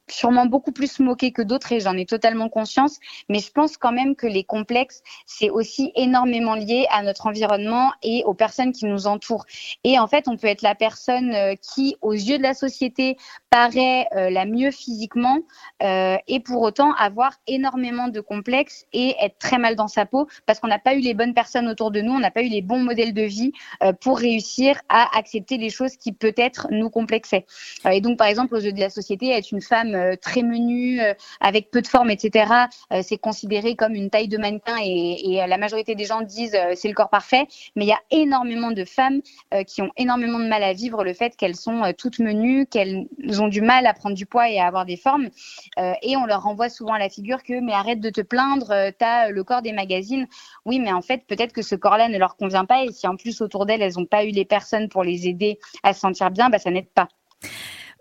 sûrement 0.09 0.45
beaucoup 0.45 0.71
plus 0.71 1.00
moqués 1.00 1.31
que 1.31 1.41
d'autres 1.41 1.71
et 1.71 1.79
j'en 1.79 1.97
ai 1.97 2.05
totalement 2.05 2.50
conscience. 2.50 3.00
Mais 3.29 3.39
je 3.39 3.51
pense 3.51 3.77
quand 3.77 3.91
même 3.91 4.15
que 4.15 4.27
les 4.27 4.44
complexes, 4.44 5.01
c'est 5.25 5.50
aussi 5.50 5.91
énormément 5.95 6.55
lié 6.55 6.85
à 6.91 7.03
notre 7.03 7.27
environnement 7.27 7.91
et 8.01 8.23
aux 8.25 8.33
personnes 8.33 8.71
qui 8.71 8.85
nous 8.85 9.07
entourent. 9.07 9.45
Et 9.83 10.00
en 10.00 10.07
fait, 10.07 10.27
on 10.27 10.38
peut 10.38 10.47
être 10.47 10.61
la 10.61 10.75
personne 10.75 11.33
euh, 11.33 11.55
qui, 11.55 11.95
aux 12.01 12.13
yeux 12.13 12.38
de 12.38 12.44
la 12.44 12.53
société, 12.53 13.17
paraît 13.50 14.07
euh, 14.15 14.29
la 14.29 14.45
mieux 14.45 14.72
physiquement 14.72 15.39
euh, 15.83 16.17
et 16.27 16.39
pour 16.39 16.62
autant 16.62 16.93
avoir 16.93 17.33
énormément 17.48 18.07
de 18.07 18.19
complexes 18.19 18.86
et 18.93 19.15
être 19.22 19.38
très 19.38 19.57
mal 19.57 19.75
dans 19.75 19.88
sa 19.88 20.05
peau 20.05 20.27
parce 20.45 20.60
qu'on 20.60 20.67
n'a 20.67 20.79
pas 20.79 20.95
eu 20.95 21.00
les 21.00 21.13
bonnes 21.13 21.33
personnes 21.33 21.67
autour 21.67 21.91
de 21.91 22.01
nous, 22.01 22.13
on 22.13 22.19
n'a 22.19 22.31
pas 22.31 22.41
eu 22.41 22.50
les 22.50 22.62
bons 22.62 22.79
modèles 22.79 23.13
de 23.13 23.22
vie 23.22 23.51
pour 24.01 24.17
réussir 24.17 24.81
à 24.89 25.17
accepter 25.17 25.57
les 25.57 25.69
choses 25.69 25.98
qui 25.98 26.13
peut-être 26.13 26.67
nous 26.72 26.89
complexaient. 26.89 27.45
Et 27.91 28.01
donc, 28.01 28.17
par 28.17 28.27
exemple, 28.27 28.55
aux 28.55 28.60
yeux 28.60 28.74
de 28.74 28.79
la 28.79 28.89
société, 28.93 29.29
être 29.29 29.51
une 29.51 29.62
femme 29.62 29.95
euh, 29.95 30.15
très 30.15 30.43
menue, 30.43 31.01
euh, 31.01 31.13
avec 31.39 31.71
peu 31.71 31.81
de 31.81 31.88
forme, 31.88 32.09
etc., 32.09 32.51
euh, 32.91 33.01
c'est 33.03 33.17
considéré 33.17 33.75
comme 33.75 33.93
une 33.93 34.09
taille 34.09 34.27
de 34.27 34.38
mannequin 34.38 34.77
et, 34.83 35.41
la 35.47 35.57
majorité 35.57 35.95
des 35.95 36.05
gens 36.05 36.21
disent 36.21 36.57
c'est 36.75 36.88
le 36.88 36.93
corps 36.93 37.09
parfait. 37.09 37.47
Mais 37.75 37.85
il 37.85 37.88
y 37.88 37.93
a 37.93 38.00
énormément 38.12 38.71
de 38.71 38.85
femmes 38.85 39.21
qui 39.67 39.81
ont 39.81 39.89
énormément 39.97 40.39
de 40.39 40.45
mal 40.45 40.63
à 40.63 40.73
vivre 40.73 41.03
le 41.03 41.13
fait 41.13 41.35
qu'elles 41.35 41.55
sont 41.55 41.91
toutes 41.97 42.19
menues, 42.19 42.65
qu'elles 42.65 43.07
ont 43.39 43.47
du 43.47 43.62
mal 43.62 43.85
à 43.88 43.93
prendre 43.93 44.15
du 44.15 44.25
poids 44.25 44.50
et 44.50 44.59
à 44.59 44.67
avoir 44.67 44.85
des 44.85 44.95
formes. 44.95 45.29
Et 45.77 46.15
on 46.17 46.25
leur 46.25 46.43
renvoie 46.43 46.69
souvent 46.69 46.93
à 46.93 47.00
la 47.00 47.09
figure 47.09 47.43
que 47.43 47.59
mais 47.59 47.73
arrête 47.73 48.00
de 48.00 48.09
te 48.09 48.21
plaindre, 48.21 48.91
t'as 48.97 49.29
le 49.29 49.43
corps 49.43 49.62
des 49.62 49.73
magazines. 49.73 50.27
Oui, 50.65 50.79
mais 50.79 50.91
en 50.91 51.01
fait, 51.01 51.25
peut-être 51.27 51.53
que 51.53 51.62
ce 51.62 51.75
corps-là 51.75 52.09
ne 52.09 52.17
leur 52.17 52.35
convient 52.35 52.65
pas 52.65 52.83
et 52.83 52.91
si 52.91 53.07
en 53.07 53.15
plus 53.15 53.41
autour 53.41 53.65
d'elles, 53.65 53.81
elles 53.81 53.95
n'ont 53.97 54.05
pas 54.05 54.23
eu 54.25 54.29
les 54.29 54.45
personnes 54.45 54.89
pour 54.89 55.03
les 55.03 55.27
aider 55.27 55.59
à 55.83 55.93
se 55.93 56.00
sentir 56.00 56.31
bien, 56.31 56.50
bah, 56.50 56.59
ça 56.59 56.71
n'aide 56.71 56.89
pas. 56.89 57.07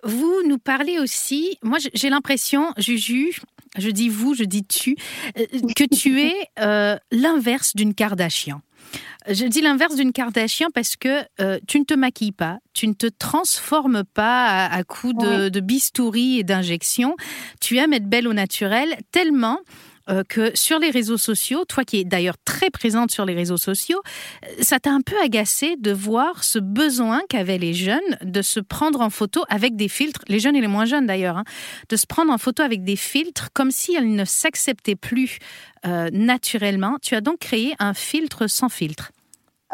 Vous 0.02 0.42
nous 0.46 0.58
parlez 0.58 0.98
aussi, 0.98 1.58
moi 1.62 1.78
j'ai 1.94 2.10
l'impression, 2.10 2.72
Juju, 2.76 3.40
je 3.78 3.90
dis 3.90 4.08
vous, 4.08 4.34
je 4.34 4.44
dis 4.44 4.64
tu, 4.64 4.96
euh, 5.38 5.46
que 5.76 5.84
tu 5.84 6.20
es 6.22 6.34
euh, 6.60 6.96
l'inverse 7.10 7.74
d'une 7.74 7.94
Kardashian. 7.94 8.60
Je 9.28 9.44
dis 9.44 9.60
l'inverse 9.60 9.94
d'une 9.94 10.12
Kardashian 10.12 10.68
parce 10.74 10.96
que 10.96 11.22
euh, 11.40 11.60
tu 11.68 11.78
ne 11.78 11.84
te 11.84 11.94
maquilles 11.94 12.32
pas, 12.32 12.58
tu 12.74 12.88
ne 12.88 12.92
te 12.92 13.06
transformes 13.06 14.02
pas 14.02 14.46
à, 14.46 14.74
à 14.74 14.82
coups 14.82 15.14
de, 15.16 15.48
de 15.48 15.60
bistouri 15.60 16.40
et 16.40 16.44
d'injections. 16.44 17.16
Tu 17.60 17.78
aimes 17.78 17.92
être 17.92 18.08
belle 18.08 18.26
au 18.26 18.32
naturel 18.32 18.96
tellement 19.12 19.60
euh, 20.08 20.22
que 20.28 20.50
sur 20.54 20.78
les 20.78 20.90
réseaux 20.90 21.16
sociaux, 21.16 21.64
toi 21.64 21.84
qui 21.84 22.00
es 22.00 22.04
d'ailleurs 22.04 22.36
très 22.44 22.70
présente 22.70 23.10
sur 23.10 23.24
les 23.24 23.34
réseaux 23.34 23.56
sociaux, 23.56 24.00
euh, 24.44 24.62
ça 24.62 24.80
t'a 24.80 24.90
un 24.90 25.00
peu 25.00 25.16
agacé 25.22 25.76
de 25.78 25.92
voir 25.92 26.44
ce 26.44 26.58
besoin 26.58 27.20
qu'avaient 27.28 27.58
les 27.58 27.74
jeunes 27.74 28.00
de 28.22 28.42
se 28.42 28.60
prendre 28.60 29.00
en 29.00 29.10
photo 29.10 29.44
avec 29.48 29.76
des 29.76 29.88
filtres, 29.88 30.22
les 30.28 30.40
jeunes 30.40 30.56
et 30.56 30.60
les 30.60 30.66
moins 30.66 30.86
jeunes 30.86 31.06
d'ailleurs, 31.06 31.38
hein, 31.38 31.44
de 31.88 31.96
se 31.96 32.06
prendre 32.06 32.32
en 32.32 32.38
photo 32.38 32.62
avec 32.62 32.84
des 32.84 32.96
filtres 32.96 33.48
comme 33.52 33.70
si 33.70 33.94
elles 33.94 34.12
ne 34.12 34.24
s'acceptaient 34.24 34.96
plus 34.96 35.38
euh, 35.86 36.10
naturellement. 36.12 36.96
Tu 37.02 37.14
as 37.14 37.20
donc 37.20 37.38
créé 37.38 37.74
un 37.78 37.94
filtre 37.94 38.46
sans 38.48 38.68
filtre. 38.68 39.12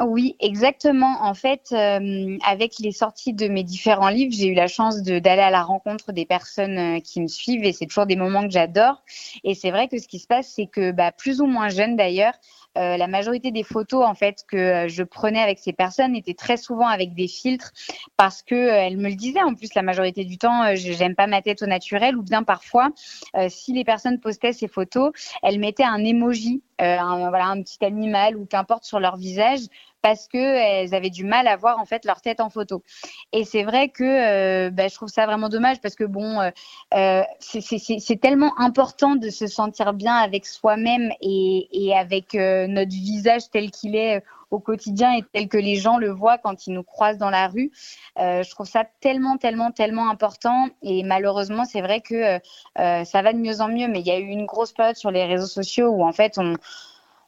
Oui, 0.00 0.36
exactement. 0.38 1.16
En 1.22 1.34
fait, 1.34 1.70
euh, 1.72 2.38
avec 2.46 2.78
les 2.78 2.92
sorties 2.92 3.32
de 3.32 3.48
mes 3.48 3.64
différents 3.64 4.10
livres, 4.10 4.32
j'ai 4.32 4.46
eu 4.46 4.54
la 4.54 4.68
chance 4.68 5.02
d'aller 5.02 5.42
à 5.42 5.50
la 5.50 5.62
rencontre 5.64 6.12
des 6.12 6.24
personnes 6.24 6.78
euh, 6.78 7.00
qui 7.00 7.20
me 7.20 7.26
suivent 7.26 7.64
et 7.64 7.72
c'est 7.72 7.86
toujours 7.86 8.06
des 8.06 8.14
moments 8.14 8.44
que 8.44 8.50
j'adore. 8.52 9.02
Et 9.42 9.54
c'est 9.54 9.72
vrai 9.72 9.88
que 9.88 9.98
ce 9.98 10.06
qui 10.06 10.20
se 10.20 10.28
passe, 10.28 10.52
c'est 10.54 10.66
que 10.66 10.92
bah, 10.92 11.10
plus 11.10 11.40
ou 11.40 11.46
moins 11.46 11.68
jeunes 11.68 11.96
d'ailleurs, 11.96 12.34
euh, 12.76 12.96
la 12.96 13.08
majorité 13.08 13.50
des 13.50 13.64
photos 13.64 14.04
en 14.06 14.14
fait 14.14 14.44
que 14.46 14.86
je 14.88 15.02
prenais 15.02 15.40
avec 15.40 15.58
ces 15.58 15.72
personnes 15.72 16.14
étaient 16.14 16.34
très 16.34 16.56
souvent 16.56 16.86
avec 16.86 17.14
des 17.14 17.26
filtres 17.26 17.72
parce 18.16 18.42
que 18.42 18.54
elles 18.54 18.98
me 18.98 19.08
le 19.08 19.16
disaient. 19.16 19.42
En 19.42 19.54
plus, 19.54 19.74
la 19.74 19.82
majorité 19.82 20.24
du 20.24 20.38
temps, 20.38 20.76
je 20.76 20.92
j'aime 20.92 21.16
pas 21.16 21.26
ma 21.26 21.42
tête 21.42 21.60
au 21.62 21.66
naturel 21.66 22.16
ou 22.16 22.22
bien 22.22 22.44
parfois, 22.44 22.90
si 23.48 23.72
les 23.72 23.84
personnes 23.84 24.20
postaient 24.20 24.52
ces 24.52 24.68
photos, 24.68 25.10
elles 25.42 25.58
mettaient 25.58 25.82
un 25.82 26.04
emoji, 26.04 26.62
voilà, 26.78 27.46
un 27.46 27.62
petit 27.62 27.84
animal 27.84 28.36
ou 28.36 28.46
qu'importe 28.46 28.84
sur 28.84 29.00
leur 29.00 29.16
visage 29.16 29.60
parce 30.02 30.28
que 30.28 30.38
elles 30.38 30.94
avaient 30.94 31.10
du 31.10 31.24
mal 31.24 31.48
à 31.48 31.56
voir 31.56 31.78
en 31.78 31.84
fait 31.84 32.04
leur 32.04 32.20
tête 32.20 32.40
en 32.40 32.50
photo. 32.50 32.82
Et 33.32 33.44
c'est 33.44 33.64
vrai 33.64 33.88
que 33.88 34.04
euh, 34.04 34.70
bah, 34.70 34.88
je 34.88 34.94
trouve 34.94 35.08
ça 35.08 35.26
vraiment 35.26 35.48
dommage 35.48 35.80
parce 35.80 35.94
que 35.94 36.04
bon, 36.04 36.40
euh, 36.40 36.50
euh 36.94 37.22
c'est 37.40 38.20
tellement 38.20 38.58
important 38.58 39.16
de 39.16 39.30
se 39.30 39.46
sentir 39.46 39.92
bien 39.92 40.14
avec 40.14 40.46
soi-même 40.46 41.10
et, 41.20 41.92
avec 41.96 42.34
notre 42.34 42.90
visage 42.90 43.50
tel 43.50 43.70
qu'il 43.70 43.96
est 43.96 44.22
au 44.50 44.60
quotidien 44.60 45.12
et 45.14 45.24
tel 45.32 45.48
que 45.48 45.58
les 45.58 45.76
gens 45.76 45.98
le 45.98 46.10
voient 46.10 46.38
quand 46.38 46.66
ils 46.66 46.72
nous 46.72 46.82
croisent 46.82 47.18
dans 47.18 47.30
la 47.30 47.48
rue. 47.48 47.70
Je 48.16 48.50
trouve 48.50 48.66
ça 48.66 48.84
tellement, 49.00 49.36
tellement, 49.36 49.70
tellement 49.70 50.08
important. 50.10 50.68
Et 50.82 51.02
malheureusement, 51.02 51.64
c'est 51.64 51.80
vrai 51.80 52.00
que 52.00 52.38
ça 52.76 53.22
va 53.22 53.32
de 53.32 53.38
mieux 53.38 53.60
en 53.60 53.68
mieux. 53.68 53.88
Mais 53.88 54.00
il 54.00 54.06
y 54.06 54.10
a 54.10 54.18
eu 54.18 54.26
une 54.26 54.46
grosse 54.46 54.72
période 54.72 54.96
sur 54.96 55.10
les 55.10 55.24
réseaux 55.24 55.46
sociaux 55.46 55.88
où 55.88 56.04
en 56.04 56.12
fait 56.12 56.38
on 56.38 56.54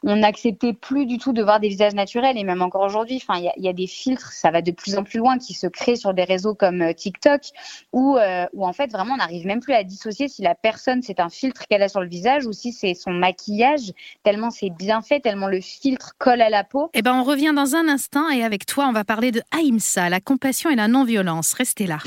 on 0.03 0.17
n'acceptait 0.17 0.73
plus 0.73 1.07
du 1.07 1.19
tout 1.19 1.33
de 1.33 1.43
voir 1.43 1.61
des 1.61 1.69
visages 1.69 1.95
naturels 1.95 2.39
et 2.39 2.45
même 2.45 2.63
encore 2.63 2.83
aujourd'hui, 2.83 3.23
enfin, 3.23 3.41
il 3.41 3.63
y, 3.63 3.69
a 3.69 3.73
des 3.73 3.87
filtres, 3.87 4.33
ça 4.33 4.51
va 4.51 4.63
de 4.63 4.71
plus 4.71 4.97
en 4.97 5.05
plus 5.05 5.19
loin, 5.19 5.39
qui 5.39 5.55
se 5.55 5.67
créent 5.67 5.97
sur 5.97 6.15
des 6.15 6.25
réseaux 6.25 6.55
comme 6.55 6.83
euh, 6.83 6.93
TikTok, 6.93 7.43
où, 7.93 8.17
euh, 8.17 8.47
où 8.53 8.67
en 8.67 8.73
fait 8.73 8.91
vraiment 8.91 9.15
on 9.15 9.19
n'arrive 9.19 9.47
même 9.47 9.61
plus 9.61 9.75
à 9.75 9.85
dissocier 9.85 10.29
si 10.29 10.43
la 10.43 10.55
personne 10.55 11.03
c'est 11.03 11.21
un 11.21 11.29
filtre 11.29 11.65
qu'elle 11.69 11.83
a 11.83 11.89
sur 11.89 12.01
le 12.01 12.09
visage 12.09 12.47
ou 12.47 12.53
si 12.53 12.73
c'est 12.73 12.95
son 12.95 13.11
maquillage, 13.11 13.93
tellement 14.23 14.51
c'est 14.51 14.71
bien 14.71 15.03
fait, 15.03 15.21
tellement 15.21 15.49
le 15.49 15.61
filtre 15.61 16.13
colle 16.19 16.41
à 16.41 16.51
la 16.51 16.65
peau. 16.65 16.91
Eh 16.95 17.03
ben 17.03 17.15
on 17.15 17.25
revient 17.25 17.53
dans 17.55 17.75
un 17.75 17.89
instant 17.89 18.29
et 18.31 18.43
avec 18.43 18.67
toi 18.67 18.87
on 18.89 18.93
va 18.93 19.05
parler 19.05 19.33
de 19.33 19.43
Aïmsa, 19.51 20.09
la 20.09 20.21
compassion 20.21 20.71
et 20.71 20.77
la 20.77 20.89
non-violence. 20.89 21.53
Restez 21.55 21.87
là. 21.87 21.99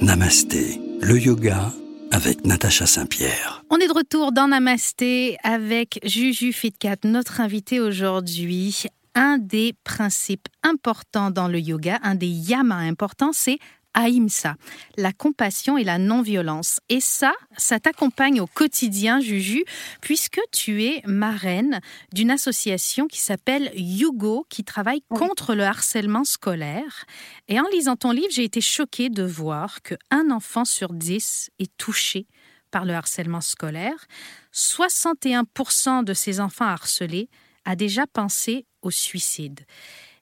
Namasté, 0.00 0.80
le 1.00 1.18
yoga 1.18 1.72
avec 2.14 2.46
Natacha 2.46 2.86
Saint-Pierre. 2.86 3.64
On 3.70 3.78
est 3.78 3.88
de 3.88 3.92
retour 3.92 4.30
dans 4.30 4.46
Namasté 4.46 5.36
avec 5.42 5.98
Juju 6.04 6.52
Fitkat, 6.52 6.98
notre 7.02 7.40
invité 7.40 7.80
aujourd'hui. 7.80 8.84
Un 9.16 9.38
des 9.38 9.74
principes 9.82 10.46
importants 10.62 11.32
dans 11.32 11.48
le 11.48 11.58
yoga, 11.58 11.98
un 12.04 12.14
des 12.14 12.28
yamas 12.28 12.76
importants, 12.76 13.32
c'est 13.32 13.58
Ahimsa, 13.94 14.56
la 14.96 15.12
compassion 15.12 15.78
et 15.78 15.84
la 15.84 15.98
non-violence. 15.98 16.80
Et 16.88 17.00
ça, 17.00 17.32
ça 17.56 17.80
t'accompagne 17.80 18.40
au 18.40 18.46
quotidien, 18.46 19.20
Juju, 19.20 19.64
puisque 20.00 20.40
tu 20.52 20.84
es 20.84 21.02
marraine 21.06 21.80
d'une 22.12 22.30
association 22.30 23.06
qui 23.06 23.20
s'appelle 23.20 23.72
Yugo, 23.74 24.46
qui 24.50 24.64
travaille 24.64 25.02
contre 25.08 25.54
le 25.54 25.64
harcèlement 25.64 26.24
scolaire. 26.24 27.04
Et 27.48 27.58
en 27.60 27.66
lisant 27.72 27.96
ton 27.96 28.10
livre, 28.10 28.30
j'ai 28.30 28.44
été 28.44 28.60
choquée 28.60 29.08
de 29.08 29.22
voir 29.22 29.80
qu'un 29.82 30.30
enfant 30.30 30.64
sur 30.64 30.92
dix 30.92 31.50
est 31.58 31.74
touché 31.76 32.26
par 32.70 32.84
le 32.84 32.94
harcèlement 32.94 33.40
scolaire. 33.40 34.06
61% 34.52 36.04
de 36.04 36.12
ces 36.12 36.40
enfants 36.40 36.66
harcelés 36.66 37.28
a 37.64 37.76
déjà 37.76 38.06
pensé 38.06 38.66
au 38.82 38.90
suicide. 38.90 39.60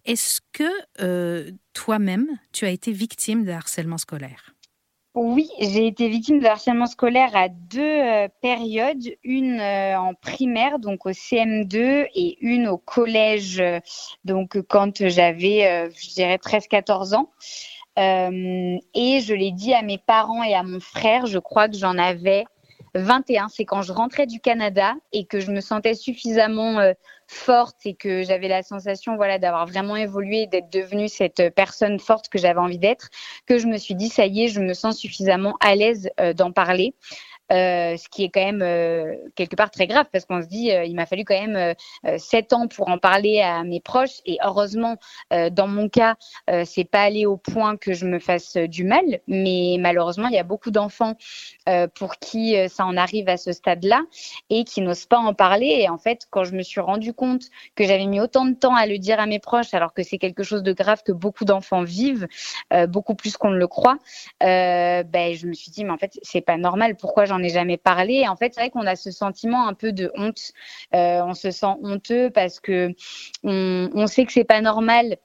Est-ce 0.05 0.41
que 0.53 0.69
euh, 1.01 1.51
toi-même, 1.75 2.27
tu 2.53 2.67
as 2.67 2.71
été 2.71 2.91
victime 2.91 3.45
de 3.45 3.53
harcèlement 3.53 3.99
scolaire? 3.99 4.55
Oui, 5.15 5.49
j'ai 5.61 5.87
été 5.87 6.09
victime 6.09 6.41
de 6.41 6.47
harcèlement 6.47 6.87
scolaire 6.87 7.37
à 7.37 7.49
deux 7.49 7.83
euh, 7.83 8.29
périodes, 8.41 9.05
une 9.23 9.61
euh, 9.61 10.01
en 10.01 10.15
primaire, 10.15 10.79
donc 10.79 11.07
au 11.07 11.11
CM2, 11.11 12.09
et 12.15 12.39
une 12.41 12.67
au 12.67 12.79
collège, 12.79 13.63
donc 14.25 14.61
quand 14.69 15.07
j'avais, 15.07 15.91
je 15.95 16.15
dirais, 16.15 16.37
13-14 16.37 17.15
ans. 17.15 17.31
et 17.97 19.21
je 19.21 19.35
l'ai 19.35 19.53
dit 19.53 19.75
à 19.75 19.83
mes 19.83 19.99
parents 19.99 20.43
et 20.43 20.55
à 20.55 20.63
mon 20.63 20.81
frère, 20.81 21.27
je 21.27 21.39
crois 21.39 21.69
que 21.69 21.77
j'en 21.77 21.99
avais 21.99 22.45
21, 22.95 23.49
c'est 23.49 23.65
quand 23.65 23.83
je 23.83 23.93
rentrais 23.93 24.27
du 24.27 24.41
Canada 24.41 24.95
et 25.13 25.25
que 25.25 25.41
je 25.41 25.51
me 25.51 25.61
sentais 25.61 25.95
suffisamment 25.95 26.79
euh, 26.79 26.93
forte 27.27 27.87
et 27.87 27.95
que 27.95 28.23
j'avais 28.23 28.49
la 28.49 28.63
sensation 28.63 29.17
voilà 29.17 29.39
d'avoir 29.39 29.67
vraiment 29.67 29.97
évolué, 29.97 30.47
d'être 30.47 30.71
devenue 30.71 31.09
cette 31.09 31.55
personne 31.55 31.99
forte 31.99 32.29
que 32.29 32.39
j'avais 32.39 32.61
envie 32.61 32.79
d'être, 32.79 33.09
que 33.47 33.59
je 33.59 33.67
me 33.67 33.79
suis 33.79 33.95
dit 33.95 34.09
ça 34.09 34.27
y 34.27 34.45
est, 34.45 34.49
je 34.49 34.61
me 34.61 34.75
sens 34.75 34.99
suffisamment 34.99 35.57
à 35.61 35.75
l'aise 35.75 36.11
euh, 36.21 36.35
d'en 36.35 36.53
parler. 36.53 36.95
Euh, 37.53 37.97
ce 37.99 38.09
qui 38.09 38.25
est 38.25 38.31
quand 38.31 38.45
même 38.45 38.63
euh, 38.63 39.15
quelque 39.35 39.57
part 39.57 39.71
très 39.71 39.87
grave 39.87 40.07
parce 40.11 40.25
qu'on 40.25 40.41
se 40.41 40.47
dit 40.47 40.73
euh, 40.73 40.85
il 40.85 40.95
m'a 40.95 41.05
fallu 41.05 41.25
quand 41.25 41.39
même 41.39 41.75
sept 42.17 42.53
ans 42.53 42.67
pour 42.67 42.89
en 42.89 42.99
parler 42.99 43.41
à 43.41 43.63
mes 43.65 43.81
proches. 43.81 44.21
Et 44.27 44.39
heureusement 44.45 44.97
dans 45.31 45.67
mon 45.67 45.89
cas 45.89 46.17
c'est 46.65 46.85
pas 46.85 47.03
allé 47.03 47.27
au 47.27 47.37
point 47.37 47.77
que 47.77 47.93
je 47.93 48.07
me 48.07 48.19
fasse 48.19 48.57
du 48.57 48.85
mal. 48.85 49.21
Mais 49.27 49.77
malheureusement 49.79 50.29
il 50.29 50.35
y 50.35 50.39
a 50.39 50.45
beaucoup 50.45 50.71
d'enfants 50.71 51.17
pour 51.95 52.17
qui 52.17 52.57
ça 52.69 52.85
en 52.85 52.97
arrive 52.97 53.29
à 53.29 53.37
ce 53.37 53.53
stade-là 53.53 54.03
et 54.51 54.65
qui 54.65 54.81
n'osent 54.81 55.07
pas 55.07 55.19
en 55.19 55.35
parler. 55.35 55.67
Et 55.81 55.89
en 55.89 55.99
fait 55.99 56.27
quand 56.31 56.45
je 56.45 56.55
me 56.55 56.63
suis 56.63 56.81
rendu 56.81 57.13
compte 57.13 57.45
que 57.75 57.85
j'avais 57.85 58.07
mis 58.07 58.21
autant 58.21 58.45
de 58.45 58.55
temps 58.55 58.75
à 58.75 58.87
le 58.87 58.99
dire 58.99 59.21
à 59.21 59.27
mes 59.27 59.39
proches 59.39 59.75
alors 59.75 59.93
que 59.93 60.03
c'est 60.03 60.19
quelque 60.19 60.43
chose 60.43 60.63
de 60.63 60.73
grave 60.73 61.03
que 61.05 61.13
beaucoup 61.13 61.45
d'enfants 61.45 61.83
vivent 61.83 62.27
beaucoup 62.89 63.15
plus 63.15 63.37
qu'on 63.37 63.51
ne 63.51 63.59
le 63.59 63.69
croit 63.69 63.99
ben 64.41 65.35
je 65.35 65.47
me 65.47 65.53
suis 65.53 65.71
dit 65.71 65.85
mais 65.85 65.93
en 65.93 65.99
fait 65.99 66.19
c'est 66.23 66.41
pas 66.41 66.57
normal. 66.57 66.97
Pourquoi 66.97 67.25
j'en 67.25 67.42
ai 67.43 67.51
jamais 67.51 67.77
parlé. 67.77 68.15
Et 68.15 68.29
en 68.29 68.37
fait, 68.37 68.55
c'est 68.55 68.61
vrai 68.61 68.71
qu'on 68.71 68.87
a 68.87 68.97
ce 68.97 69.11
sentiment 69.11 69.67
un 69.69 69.75
peu 69.75 69.93
de 69.93 70.11
honte. 70.17 70.53
Euh, 70.95 71.23
on 71.25 71.35
se 71.35 71.51
sent 71.51 71.75
honteux 71.83 72.31
parce 72.31 72.61
que 72.61 72.95
on, 73.43 73.91
on 73.95 74.07
sait 74.07 74.25
que 74.25 74.33
c'est 74.33 74.45
pas 74.45 74.61
normal 74.61 75.17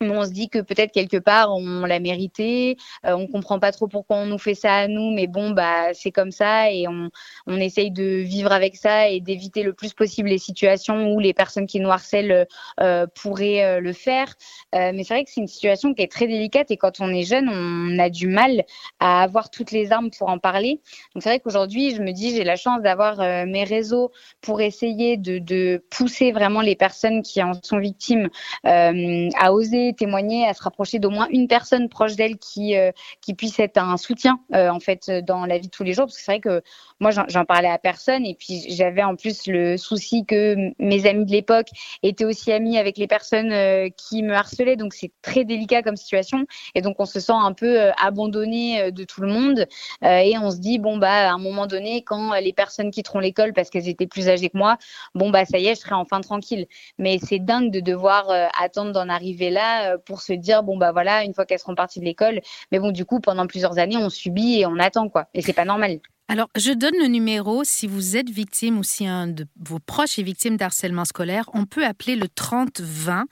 on 0.00 0.24
se 0.24 0.30
dit 0.30 0.48
que 0.48 0.60
peut-être 0.60 0.92
quelque 0.92 1.16
part 1.16 1.54
on 1.54 1.84
l'a 1.84 1.98
mérité, 1.98 2.76
euh, 3.04 3.14
on 3.14 3.26
comprend 3.26 3.58
pas 3.58 3.72
trop 3.72 3.88
pourquoi 3.88 4.16
on 4.18 4.26
nous 4.26 4.38
fait 4.38 4.54
ça 4.54 4.74
à 4.74 4.88
nous, 4.88 5.10
mais 5.10 5.26
bon 5.26 5.50
bah 5.50 5.92
c'est 5.92 6.12
comme 6.12 6.30
ça 6.30 6.70
et 6.70 6.86
on, 6.86 7.10
on 7.46 7.56
essaye 7.56 7.90
de 7.90 8.04
vivre 8.04 8.52
avec 8.52 8.76
ça 8.76 9.08
et 9.08 9.20
d'éviter 9.20 9.62
le 9.62 9.72
plus 9.72 9.94
possible 9.94 10.28
les 10.28 10.38
situations 10.38 11.12
où 11.12 11.20
les 11.20 11.34
personnes 11.34 11.66
qui 11.66 11.80
nous 11.80 11.90
harcèlent 11.90 12.46
euh, 12.80 13.06
pourraient 13.20 13.64
euh, 13.64 13.80
le 13.80 13.92
faire. 13.92 14.34
Euh, 14.74 14.92
mais 14.94 15.04
c'est 15.04 15.14
vrai 15.14 15.24
que 15.24 15.30
c'est 15.30 15.40
une 15.40 15.48
situation 15.48 15.94
qui 15.94 16.02
est 16.02 16.10
très 16.10 16.26
délicate 16.26 16.70
et 16.70 16.76
quand 16.76 17.00
on 17.00 17.10
est 17.10 17.24
jeune, 17.24 17.48
on 17.48 17.98
a 17.98 18.10
du 18.10 18.28
mal 18.28 18.64
à 19.00 19.22
avoir 19.22 19.50
toutes 19.50 19.72
les 19.72 19.92
armes 19.92 20.10
pour 20.10 20.28
en 20.28 20.38
parler. 20.38 20.80
Donc 21.14 21.22
c'est 21.22 21.30
vrai 21.30 21.40
qu'aujourd'hui, 21.40 21.94
je 21.94 22.02
me 22.02 22.12
dis 22.12 22.36
j'ai 22.36 22.44
la 22.44 22.56
chance 22.56 22.82
d'avoir 22.82 23.18
mes 23.46 23.64
réseaux 23.64 24.12
pour 24.40 24.60
essayer 24.60 25.16
de, 25.16 25.38
de, 25.38 25.82
pousser 25.90 26.32
vraiment 26.32 26.60
les 26.60 26.76
personnes 26.76 27.22
qui 27.22 27.42
en 27.42 27.52
sont 27.62 27.78
victimes 27.78 28.28
à 28.64 29.52
oser 29.52 29.87
témoigner, 29.94 30.46
à 30.46 30.54
se 30.54 30.62
rapprocher 30.62 30.98
d'au 30.98 31.10
moins 31.10 31.28
une 31.30 31.48
personne 31.48 31.88
proche 31.88 32.16
d'elle 32.16 32.38
qui 32.38 32.76
euh, 32.76 32.92
puisse 33.36 33.58
être 33.60 33.78
un 33.78 33.96
soutien 33.96 34.40
euh, 34.54 34.68
en 34.68 34.80
fait 34.80 35.10
dans 35.10 35.46
la 35.46 35.58
vie 35.58 35.68
de 35.68 35.72
tous 35.72 35.84
les 35.84 35.92
jours. 35.92 36.06
Parce 36.06 36.16
que 36.16 36.22
c'est 36.22 36.32
vrai 36.32 36.40
que 36.40 36.62
moi 37.00 37.10
j'en 37.10 37.44
parlais 37.44 37.68
à 37.68 37.78
personne 37.78 38.24
et 38.26 38.34
puis 38.34 38.64
j'avais 38.68 39.02
en 39.02 39.16
plus 39.16 39.46
le 39.46 39.76
souci 39.76 40.24
que 40.26 40.56
mes 40.78 41.06
amis 41.06 41.24
de 41.24 41.32
l'époque 41.32 41.68
étaient 42.02 42.24
aussi 42.24 42.52
amis 42.52 42.78
avec 42.78 42.98
les 42.98 43.06
personnes 43.06 43.52
euh, 43.52 43.88
qui 43.96 44.22
me 44.22 44.34
harcelaient. 44.34 44.76
Donc 44.76 44.94
c'est 44.94 45.12
très 45.22 45.44
délicat 45.44 45.82
comme 45.82 45.96
situation 45.96 46.46
et 46.74 46.82
donc 46.82 46.96
on 46.98 47.06
se 47.06 47.20
sent 47.20 47.32
un 47.32 47.52
peu 47.52 47.90
abandonné 47.96 48.92
de 48.92 49.04
tout 49.04 49.20
le 49.20 49.28
monde 49.28 49.66
et 50.02 50.36
on 50.38 50.50
se 50.50 50.58
dit 50.58 50.78
bon 50.78 50.98
bah 50.98 51.30
à 51.30 51.32
un 51.32 51.38
moment 51.38 51.66
donné 51.66 52.02
quand 52.02 52.34
les 52.34 52.52
personnes 52.52 52.90
quitteront 52.90 53.18
l'école 53.18 53.52
parce 53.52 53.70
qu'elles 53.70 53.88
étaient 53.88 54.06
plus 54.06 54.28
âgées 54.28 54.50
que 54.50 54.58
moi, 54.58 54.76
bon 55.14 55.30
bah 55.30 55.44
ça 55.44 55.58
y 55.58 55.66
est 55.66 55.74
je 55.74 55.80
serai 55.80 55.94
enfin 55.94 56.20
tranquille. 56.20 56.66
Mais 56.98 57.18
c'est 57.18 57.38
dingue 57.38 57.70
de 57.70 57.80
devoir 57.80 58.30
attendre 58.60 58.92
d'en 58.92 59.08
arriver 59.08 59.50
là 59.50 59.92
euh, 59.92 59.98
pour 59.98 60.22
se 60.22 60.32
dire 60.32 60.62
bon 60.62 60.76
bah 60.76 60.92
voilà 60.92 61.24
une 61.24 61.34
fois 61.34 61.46
qu'elles 61.46 61.58
seront 61.58 61.74
parties 61.74 62.00
de 62.00 62.04
l'école 62.04 62.40
mais 62.72 62.78
bon 62.78 62.90
du 62.90 63.04
coup 63.04 63.20
pendant 63.20 63.46
plusieurs 63.46 63.78
années 63.78 63.96
on 63.96 64.10
subit 64.10 64.60
et 64.60 64.66
on 64.66 64.78
attend 64.78 65.08
quoi 65.08 65.26
et 65.34 65.42
c'est 65.42 65.52
pas 65.52 65.64
normal 65.64 66.00
alors, 66.28 66.48
je 66.56 66.72
donne 66.72 66.94
le 67.00 67.06
numéro. 67.06 67.64
Si 67.64 67.86
vous 67.86 68.16
êtes 68.16 68.28
victime 68.28 68.78
ou 68.78 68.82
si 68.82 69.06
un 69.06 69.28
de 69.28 69.46
vos 69.58 69.78
proches 69.78 70.18
est 70.18 70.22
victime 70.22 70.56
d'harcèlement 70.56 71.06
scolaire, 71.06 71.48
on 71.54 71.64
peut 71.64 71.84
appeler 71.84 72.16
le 72.16 72.26
30-20 72.26 73.24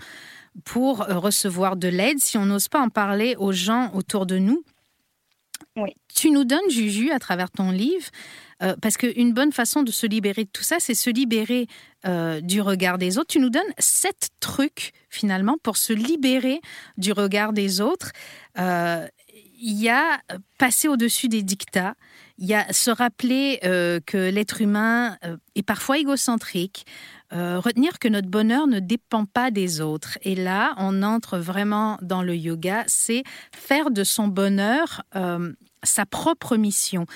pour 0.64 1.02
euh, 1.02 1.18
recevoir 1.18 1.76
de 1.76 1.88
l'aide 1.88 2.18
si 2.18 2.38
on 2.38 2.46
n'ose 2.46 2.68
pas 2.68 2.80
en 2.80 2.88
parler 2.88 3.36
aux 3.38 3.52
gens 3.52 3.92
autour 3.92 4.24
de 4.24 4.38
nous. 4.38 4.64
Oui. 5.76 5.90
Tu 6.14 6.30
nous 6.30 6.44
donnes, 6.44 6.70
Juju, 6.70 7.10
à 7.10 7.18
travers 7.18 7.50
ton 7.50 7.70
livre, 7.70 8.06
euh, 8.62 8.74
parce 8.80 8.96
qu'une 8.96 9.34
bonne 9.34 9.52
façon 9.52 9.82
de 9.82 9.90
se 9.90 10.06
libérer 10.06 10.44
de 10.44 10.50
tout 10.50 10.62
ça, 10.62 10.76
c'est 10.78 10.94
se 10.94 11.10
libérer 11.10 11.66
euh, 12.06 12.40
du 12.40 12.62
regard 12.62 12.96
des 12.96 13.18
autres. 13.18 13.28
Tu 13.28 13.40
nous 13.40 13.50
donnes 13.50 13.62
sept 13.78 14.30
trucs, 14.40 14.92
finalement, 15.10 15.56
pour 15.62 15.76
se 15.76 15.92
libérer 15.92 16.60
du 16.96 17.12
regard 17.12 17.52
des 17.52 17.82
autres. 17.82 18.12
Euh, 18.58 19.06
il 19.58 19.80
y 19.80 19.88
a 19.90 20.20
passer 20.58 20.88
au-dessus 20.88 21.28
des 21.28 21.42
dictats, 21.42 21.94
il 22.38 22.47
y 22.47 22.55
a 22.55 22.73
se 22.73 22.90
rappeler 22.90 23.59
que 23.62 24.31
l'être 24.31 24.61
humain 24.61 25.16
est 25.55 25.62
parfois 25.62 25.99
égocentrique, 25.99 26.85
retenir 27.31 27.99
que 27.99 28.09
notre 28.09 28.28
bonheur 28.28 28.66
ne 28.66 28.78
dépend 28.78 29.25
pas 29.25 29.50
des 29.50 29.81
autres. 29.81 30.19
Et 30.23 30.35
là, 30.35 30.75
on 30.76 31.02
entre 31.02 31.38
vraiment 31.38 31.99
dans 32.02 32.23
le 32.23 32.37
yoga, 32.37 32.85
c'est 32.87 33.23
faire 33.52 33.90
de 33.90 34.05
son 34.05 34.28
bonheur 34.28 35.02
sa 35.87 36.05
propre 36.05 36.57
mission. 36.57 37.07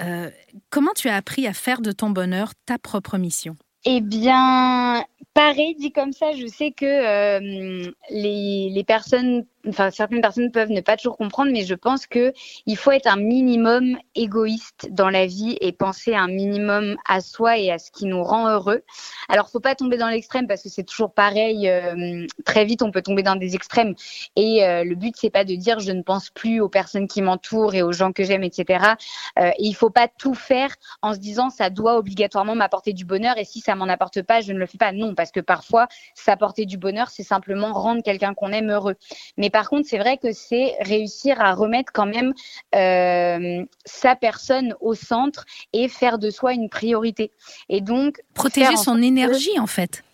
Euh, 0.00 0.30
comment 0.70 0.92
tu 0.94 1.08
as 1.08 1.16
appris 1.16 1.46
à 1.46 1.52
faire 1.52 1.80
de 1.80 1.90
ton 1.90 2.10
bonheur 2.10 2.52
ta 2.66 2.78
propre 2.78 3.18
mission? 3.18 3.56
Eh 3.84 4.00
bien, 4.00 5.04
pareil, 5.34 5.74
dit 5.76 5.92
comme 5.92 6.12
ça, 6.12 6.32
je 6.32 6.46
sais 6.46 6.70
que 6.70 6.84
euh, 6.84 7.90
les, 8.10 8.70
les, 8.70 8.84
personnes 8.84 9.44
enfin 9.68 9.90
certaines 9.90 10.20
personnes 10.20 10.50
peuvent 10.50 10.70
ne 10.70 10.80
pas 10.80 10.96
toujours 10.96 11.16
comprendre, 11.16 11.50
mais 11.52 11.64
je 11.64 11.74
pense 11.74 12.06
que 12.06 12.32
il 12.66 12.76
faut 12.76 12.90
être 12.90 13.06
un 13.06 13.16
minimum 13.16 13.96
égoïste 14.14 14.88
dans 14.90 15.10
la 15.10 15.26
vie 15.26 15.56
et 15.60 15.72
penser 15.72 16.14
un 16.14 16.28
minimum 16.28 16.96
à 17.06 17.20
soi 17.20 17.58
et 17.58 17.70
à 17.70 17.78
ce 17.78 17.90
qui 17.90 18.06
nous 18.06 18.22
rend 18.22 18.48
heureux. 18.48 18.82
Alors 19.28 19.50
faut 19.50 19.60
pas 19.60 19.74
tomber 19.74 19.96
dans 19.96 20.08
l'extrême 20.08 20.46
parce 20.46 20.62
que 20.62 20.68
c'est 20.68 20.84
toujours 20.84 21.12
pareil. 21.12 21.68
Euh, 21.68 22.26
très 22.44 22.64
vite 22.64 22.82
on 22.82 22.90
peut 22.90 23.02
tomber 23.02 23.22
dans 23.22 23.36
des 23.36 23.54
extrêmes 23.54 23.94
et 24.36 24.64
euh, 24.64 24.84
le 24.84 24.94
but 24.94 25.14
c'est 25.16 25.30
pas 25.30 25.44
de 25.44 25.54
dire 25.54 25.80
je 25.80 25.92
ne 25.92 26.02
pense 26.02 26.30
plus 26.30 26.60
aux 26.60 26.68
personnes 26.68 27.08
qui 27.08 27.22
m'entourent 27.22 27.74
et 27.74 27.82
aux 27.82 27.92
gens 27.92 28.12
que 28.12 28.24
j'aime, 28.24 28.42
etc. 28.42 28.94
Euh, 29.38 29.50
et 29.58 29.64
il 29.64 29.74
faut 29.74 29.90
pas 29.90 30.08
tout 30.08 30.34
faire 30.34 30.74
en 31.02 31.14
se 31.14 31.18
disant 31.18 31.50
ça 31.50 31.70
doit 31.70 31.96
obligatoirement 31.98 32.54
m'apporter 32.54 32.92
du 32.92 33.04
bonheur 33.04 33.36
et 33.38 33.44
si 33.44 33.60
ça 33.60 33.74
m'en 33.74 33.88
apporte 33.88 34.22
pas 34.22 34.40
je 34.40 34.52
ne 34.52 34.58
le 34.58 34.66
fais 34.66 34.78
pas. 34.78 34.92
Non 34.92 35.14
parce 35.14 35.30
que 35.30 35.40
parfois 35.40 35.88
s'apporter 36.14 36.66
du 36.66 36.78
bonheur 36.78 37.10
c'est 37.10 37.22
simplement 37.22 37.72
rendre 37.72 38.02
quelqu'un 38.02 38.34
qu'on 38.34 38.52
aime 38.52 38.70
heureux. 38.70 38.96
Mais 39.36 39.50
par 39.58 39.70
contre, 39.70 39.88
c'est 39.88 39.98
vrai 39.98 40.18
que 40.18 40.32
c'est 40.32 40.76
réussir 40.82 41.40
à 41.40 41.52
remettre 41.52 41.90
quand 41.92 42.06
même 42.06 42.32
euh, 42.76 43.64
sa 43.84 44.14
personne 44.14 44.76
au 44.80 44.94
centre 44.94 45.46
et 45.72 45.88
faire 45.88 46.20
de 46.20 46.30
soi 46.30 46.52
une 46.52 46.68
priorité. 46.68 47.32
Et 47.68 47.80
donc 47.80 48.20
protéger 48.34 48.76
son 48.76 49.02
énergie 49.02 49.58
en 49.58 49.66
fait. 49.66 50.04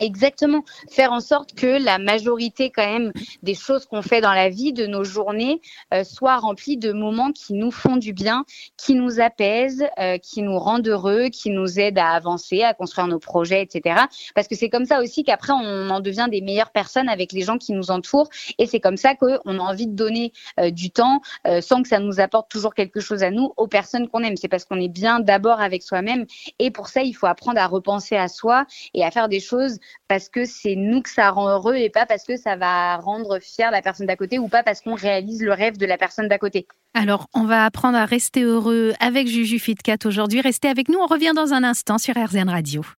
Exactement. 0.00 0.64
Faire 0.90 1.12
en 1.12 1.20
sorte 1.20 1.54
que 1.54 1.82
la 1.82 1.98
majorité 1.98 2.70
quand 2.70 2.86
même 2.86 3.12
des 3.42 3.54
choses 3.54 3.86
qu'on 3.86 4.02
fait 4.02 4.20
dans 4.20 4.32
la 4.32 4.48
vie, 4.48 4.72
de 4.72 4.86
nos 4.86 5.04
journées, 5.04 5.60
euh, 5.94 6.04
soient 6.04 6.38
remplies 6.38 6.76
de 6.76 6.92
moments 6.92 7.32
qui 7.32 7.54
nous 7.54 7.70
font 7.70 7.96
du 7.96 8.12
bien, 8.12 8.44
qui 8.76 8.94
nous 8.94 9.20
apaisent, 9.20 9.86
euh, 9.98 10.18
qui 10.18 10.42
nous 10.42 10.58
rendent 10.58 10.86
heureux, 10.86 11.28
qui 11.28 11.50
nous 11.50 11.78
aident 11.78 11.98
à 11.98 12.10
avancer, 12.10 12.62
à 12.62 12.74
construire 12.74 13.06
nos 13.08 13.18
projets, 13.18 13.62
etc. 13.62 14.02
Parce 14.34 14.48
que 14.48 14.54
c'est 14.54 14.68
comme 14.68 14.84
ça 14.84 15.00
aussi 15.00 15.24
qu'après 15.24 15.52
on 15.52 15.90
en 15.90 16.00
devient 16.00 16.28
des 16.30 16.40
meilleures 16.40 16.70
personnes 16.70 17.08
avec 17.08 17.32
les 17.32 17.42
gens 17.42 17.58
qui 17.58 17.72
nous 17.72 17.90
entourent. 17.90 18.28
Et 18.58 18.66
c'est 18.66 18.80
comme 18.80 18.96
ça 18.96 19.14
qu'on 19.14 19.38
a 19.44 19.58
envie 19.58 19.86
de 19.86 19.94
donner 19.94 20.32
euh, 20.60 20.70
du 20.70 20.90
temps 20.90 21.20
sans 21.60 21.82
que 21.82 21.88
ça 21.88 21.98
nous 21.98 22.20
apporte 22.20 22.50
toujours 22.50 22.74
quelque 22.74 23.00
chose 23.00 23.22
à 23.22 23.30
nous, 23.30 23.52
aux 23.56 23.66
personnes 23.66 24.08
qu'on 24.08 24.22
aime. 24.22 24.36
C'est 24.36 24.48
parce 24.48 24.64
qu'on 24.64 24.80
est 24.80 24.88
bien 24.88 25.20
d'abord 25.20 25.60
avec 25.60 25.82
soi-même. 25.82 26.26
Et 26.58 26.70
pour 26.70 26.88
ça, 26.88 27.02
il 27.02 27.12
faut 27.14 27.26
apprendre 27.26 27.58
à 27.60 27.66
repenser 27.66 28.16
à 28.16 28.28
soi 28.28 28.66
et 28.94 29.04
à 29.04 29.10
faire 29.10 29.28
des 29.28 29.40
choses 29.40 29.78
parce 30.08 30.28
que 30.28 30.44
c'est 30.44 30.74
nous 30.76 31.02
que 31.02 31.10
ça 31.10 31.30
rend 31.30 31.48
heureux 31.48 31.76
et 31.76 31.90
pas 31.90 32.06
parce 32.06 32.24
que 32.24 32.36
ça 32.36 32.56
va 32.56 32.96
rendre 32.96 33.38
fier 33.40 33.70
la 33.70 33.82
personne 33.82 34.06
d'à 34.06 34.16
côté 34.16 34.38
ou 34.38 34.48
pas 34.48 34.62
parce 34.62 34.80
qu'on 34.80 34.94
réalise 34.94 35.42
le 35.42 35.52
rêve 35.52 35.76
de 35.76 35.86
la 35.86 35.98
personne 35.98 36.28
d'à 36.28 36.38
côté. 36.38 36.66
Alors, 36.94 37.28
on 37.34 37.44
va 37.44 37.64
apprendre 37.64 37.98
à 37.98 38.06
rester 38.06 38.42
heureux 38.42 38.92
avec 39.00 39.28
Juju 39.28 39.58
Fitcat 39.58 39.98
aujourd'hui. 40.04 40.40
Restez 40.40 40.68
avec 40.68 40.88
nous, 40.88 40.98
on 40.98 41.06
revient 41.06 41.32
dans 41.34 41.52
un 41.52 41.62
instant 41.62 41.98
sur 41.98 42.14
RZN 42.14 42.48
Radio. 42.48 42.82